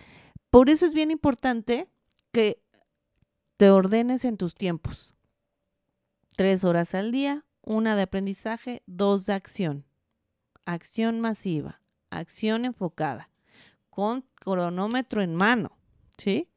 por 0.50 0.70
eso 0.70 0.86
es 0.86 0.94
bien 0.94 1.12
importante 1.12 1.88
que 2.32 2.62
te 3.58 3.70
ordenes 3.70 4.26
en 4.26 4.38
tus 4.38 4.56
tiempos. 4.56 5.16
Tres 6.36 6.64
horas 6.64 6.94
al 6.94 7.12
día, 7.12 7.46
una 7.62 7.96
de 7.96 8.04
aprendizaje, 8.04 8.84
dos 8.86 9.26
de 9.26 9.34
acción. 9.34 9.86
Acción 10.66 11.20
masiva, 11.20 11.82
acción 12.10 12.66
enfocada, 12.66 13.30
con 13.90 14.26
cronómetro 14.36 15.22
en 15.22 15.34
mano, 15.34 15.72
¿sí? 16.18 16.50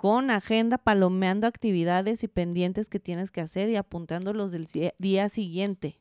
con 0.00 0.30
agenda, 0.30 0.78
palomeando 0.78 1.46
actividades 1.46 2.24
y 2.24 2.28
pendientes 2.28 2.88
que 2.88 2.98
tienes 2.98 3.30
que 3.30 3.42
hacer 3.42 3.68
y 3.68 3.76
apuntando 3.76 4.32
los 4.32 4.50
del 4.50 4.66
día 4.96 5.28
siguiente. 5.28 6.00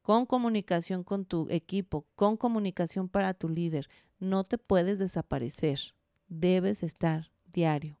Con 0.00 0.24
comunicación 0.24 1.04
con 1.04 1.26
tu 1.26 1.46
equipo, 1.50 2.06
con 2.14 2.38
comunicación 2.38 3.10
para 3.10 3.34
tu 3.34 3.50
líder. 3.50 3.90
No 4.18 4.44
te 4.44 4.58
puedes 4.58 4.98
desaparecer. 4.98 5.80
Debes 6.28 6.82
estar 6.82 7.30
diario. 7.52 7.98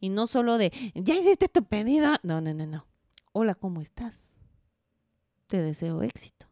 Y 0.00 0.08
no 0.08 0.26
solo 0.26 0.58
de, 0.58 0.72
ya 0.94 1.14
hiciste 1.14 1.48
tu 1.48 1.64
pedido. 1.64 2.14
No, 2.22 2.40
no, 2.40 2.54
no, 2.54 2.66
no. 2.66 2.86
Hola, 3.32 3.54
¿cómo 3.54 3.80
estás? 3.80 4.20
Te 5.46 5.60
deseo 5.60 6.02
éxito. 6.02 6.46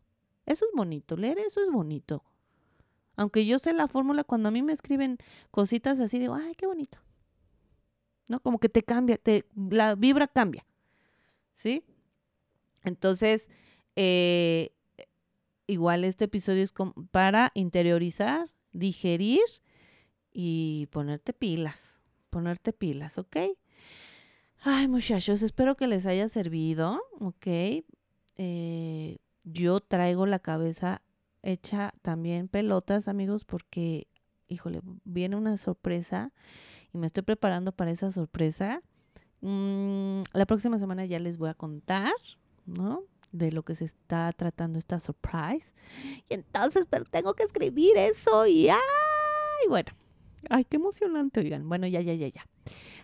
Eso 0.47 0.65
es 0.65 0.71
bonito. 0.75 1.17
Leer 1.17 1.39
eso 1.39 1.61
es 1.61 1.71
bonito. 1.71 2.25
Aunque 3.17 3.47
yo 3.47 3.59
sé 3.59 3.73
la 3.73 3.89
fórmula, 3.89 4.25
cuando 4.25 4.49
a 4.49 4.53
mí 4.53 4.63
me 4.63 4.73
escriben 4.73 5.19
cositas 5.51 5.99
así, 5.99 6.19
digo, 6.19 6.35
ay, 6.35 6.55
qué 6.55 6.67
bonito. 6.67 6.99
¿no? 8.29 8.41
Como 8.41 8.61
que 8.61 8.69
te 8.69 8.83
cambia, 8.83 9.17
te, 9.17 9.47
la 9.57 9.95
vibra 9.95 10.29
cambia, 10.29 10.65
¿sí? 11.55 11.83
Entonces, 12.85 13.49
eh, 13.97 14.71
igual 15.67 16.05
este 16.05 16.27
episodio 16.27 16.63
es 16.63 16.73
para 17.11 17.51
interiorizar, 17.55 18.49
digerir 18.73 19.41
y 20.33 20.87
ponerte 20.91 21.33
pilas, 21.33 21.99
ponerte 22.31 22.73
pilas, 22.73 23.19
¿ok? 23.19 23.37
Ay, 24.61 24.89
muchachos, 24.89 25.43
espero 25.43 25.77
que 25.77 25.87
les 25.87 26.07
haya 26.07 26.29
servido, 26.29 27.01
¿ok? 27.21 27.47
Eh, 28.37 29.19
yo 29.45 29.81
traigo 29.81 30.27
la 30.27 30.39
cabeza 30.39 31.03
hecha 31.43 31.95
también 32.03 32.49
pelotas, 32.49 33.09
amigos, 33.09 33.45
porque, 33.45 34.09
híjole, 34.49 34.81
viene 35.05 35.37
una 35.37 35.57
sorpresa 35.57 36.33
y 36.93 36.99
me 36.99 37.07
estoy 37.07 37.23
preparando 37.23 37.73
para 37.73 37.91
esa 37.91 38.11
sorpresa. 38.11 38.83
Mm, 39.41 40.23
la 40.33 40.47
próxima 40.47 40.79
semana 40.79 41.05
ya 41.07 41.19
les 41.19 41.39
voy 41.39 41.49
a 41.49 41.55
contar, 41.55 42.13
¿no? 42.67 43.05
De 43.33 43.53
lo 43.53 43.63
que 43.63 43.75
se 43.75 43.85
está 43.85 44.33
tratando 44.33 44.79
esta 44.79 45.01
surprise. 45.01 45.73
Y 46.29 46.35
entonces, 46.35 46.87
pero 46.89 47.05
tengo 47.05 47.35
que 47.35 47.45
escribir 47.45 47.97
eso 47.97 48.47
y 48.47 48.69
¡ay! 48.69 48.79
Bueno, 49.69 49.91
ay, 50.49 50.65
qué 50.65 50.77
emocionante, 50.77 51.41
oigan. 51.41 51.69
Bueno, 51.69 51.87
ya, 51.87 52.01
ya, 52.01 52.15
ya, 52.15 52.29
ya. 52.29 52.47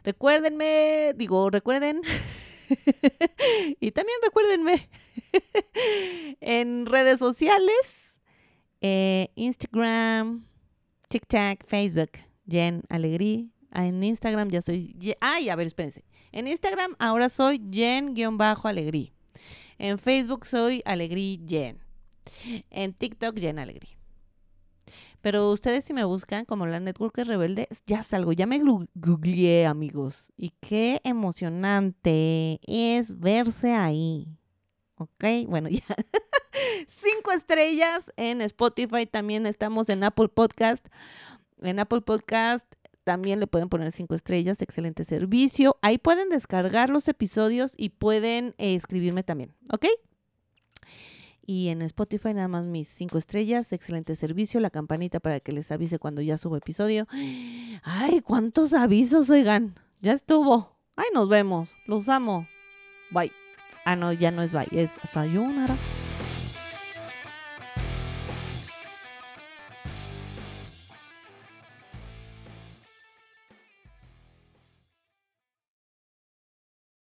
Recuérdenme, 0.02 1.12
digo, 1.16 1.50
recuerden. 1.50 2.00
y 3.80 3.90
también 3.92 4.18
recuérdenme 4.22 4.88
en 6.40 6.86
redes 6.86 7.18
sociales, 7.18 7.76
eh, 8.80 9.28
Instagram, 9.34 10.46
TikTok, 11.08 11.66
Facebook, 11.66 12.10
Jen 12.48 12.82
Alegría, 12.88 13.46
en 13.74 14.02
Instagram 14.02 14.50
ya 14.50 14.62
soy. 14.62 14.96
Ay, 15.20 15.48
a 15.48 15.56
ver, 15.56 15.66
espérense. 15.66 16.04
En 16.32 16.48
Instagram 16.48 16.94
ahora 16.98 17.28
soy 17.28 17.60
Jen-Alegrí. 17.70 19.13
En 19.84 19.98
Facebook 19.98 20.46
soy 20.46 20.80
Alegrí 20.86 21.44
Jen. 21.46 21.78
En 22.70 22.94
TikTok 22.94 23.38
Jen 23.38 23.58
Alegrí. 23.58 23.98
Pero 25.20 25.50
ustedes 25.50 25.84
si 25.84 25.92
me 25.92 26.04
buscan 26.04 26.46
como 26.46 26.66
la 26.66 26.80
Network 26.80 27.18
Rebelde, 27.18 27.68
ya 27.84 28.02
salgo, 28.02 28.32
ya 28.32 28.46
me 28.46 28.62
googleé, 28.94 29.66
amigos. 29.66 30.32
Y 30.38 30.54
qué 30.62 31.02
emocionante 31.04 32.60
es 32.66 33.20
verse 33.20 33.74
ahí. 33.74 34.26
Ok, 34.94 35.24
bueno, 35.48 35.68
ya. 35.68 35.84
Cinco 36.88 37.32
estrellas 37.32 38.06
en 38.16 38.40
Spotify, 38.40 39.04
también 39.04 39.44
estamos 39.44 39.90
en 39.90 40.02
Apple 40.02 40.28
Podcast. 40.28 40.86
En 41.60 41.78
Apple 41.78 42.00
Podcast 42.00 42.64
también 43.04 43.38
le 43.38 43.46
pueden 43.46 43.68
poner 43.68 43.92
cinco 43.92 44.14
estrellas, 44.14 44.60
excelente 44.62 45.04
servicio. 45.04 45.76
Ahí 45.82 45.98
pueden 45.98 46.30
descargar 46.30 46.90
los 46.90 47.06
episodios 47.08 47.74
y 47.76 47.90
pueden 47.90 48.54
eh, 48.58 48.74
escribirme 48.74 49.22
también, 49.22 49.54
¿ok? 49.70 49.86
Y 51.46 51.68
en 51.68 51.82
Spotify 51.82 52.32
nada 52.32 52.48
más 52.48 52.64
mis 52.64 52.88
cinco 52.88 53.18
estrellas, 53.18 53.72
excelente 53.72 54.16
servicio, 54.16 54.60
la 54.60 54.70
campanita 54.70 55.20
para 55.20 55.40
que 55.40 55.52
les 55.52 55.70
avise 55.70 55.98
cuando 55.98 56.22
ya 56.22 56.38
subo 56.38 56.56
episodio. 56.56 57.06
Ay, 57.82 58.20
cuántos 58.20 58.72
avisos, 58.72 59.28
oigan. 59.28 59.74
Ya 60.00 60.12
estuvo. 60.12 60.78
Ay, 60.96 61.06
nos 61.12 61.28
vemos. 61.28 61.74
Los 61.86 62.08
amo. 62.08 62.46
Bye. 63.10 63.32
Ah, 63.84 63.96
no, 63.96 64.12
ya 64.12 64.30
no 64.30 64.42
es 64.42 64.52
bye, 64.52 64.68
es 64.72 64.92
sayonara. 65.06 65.76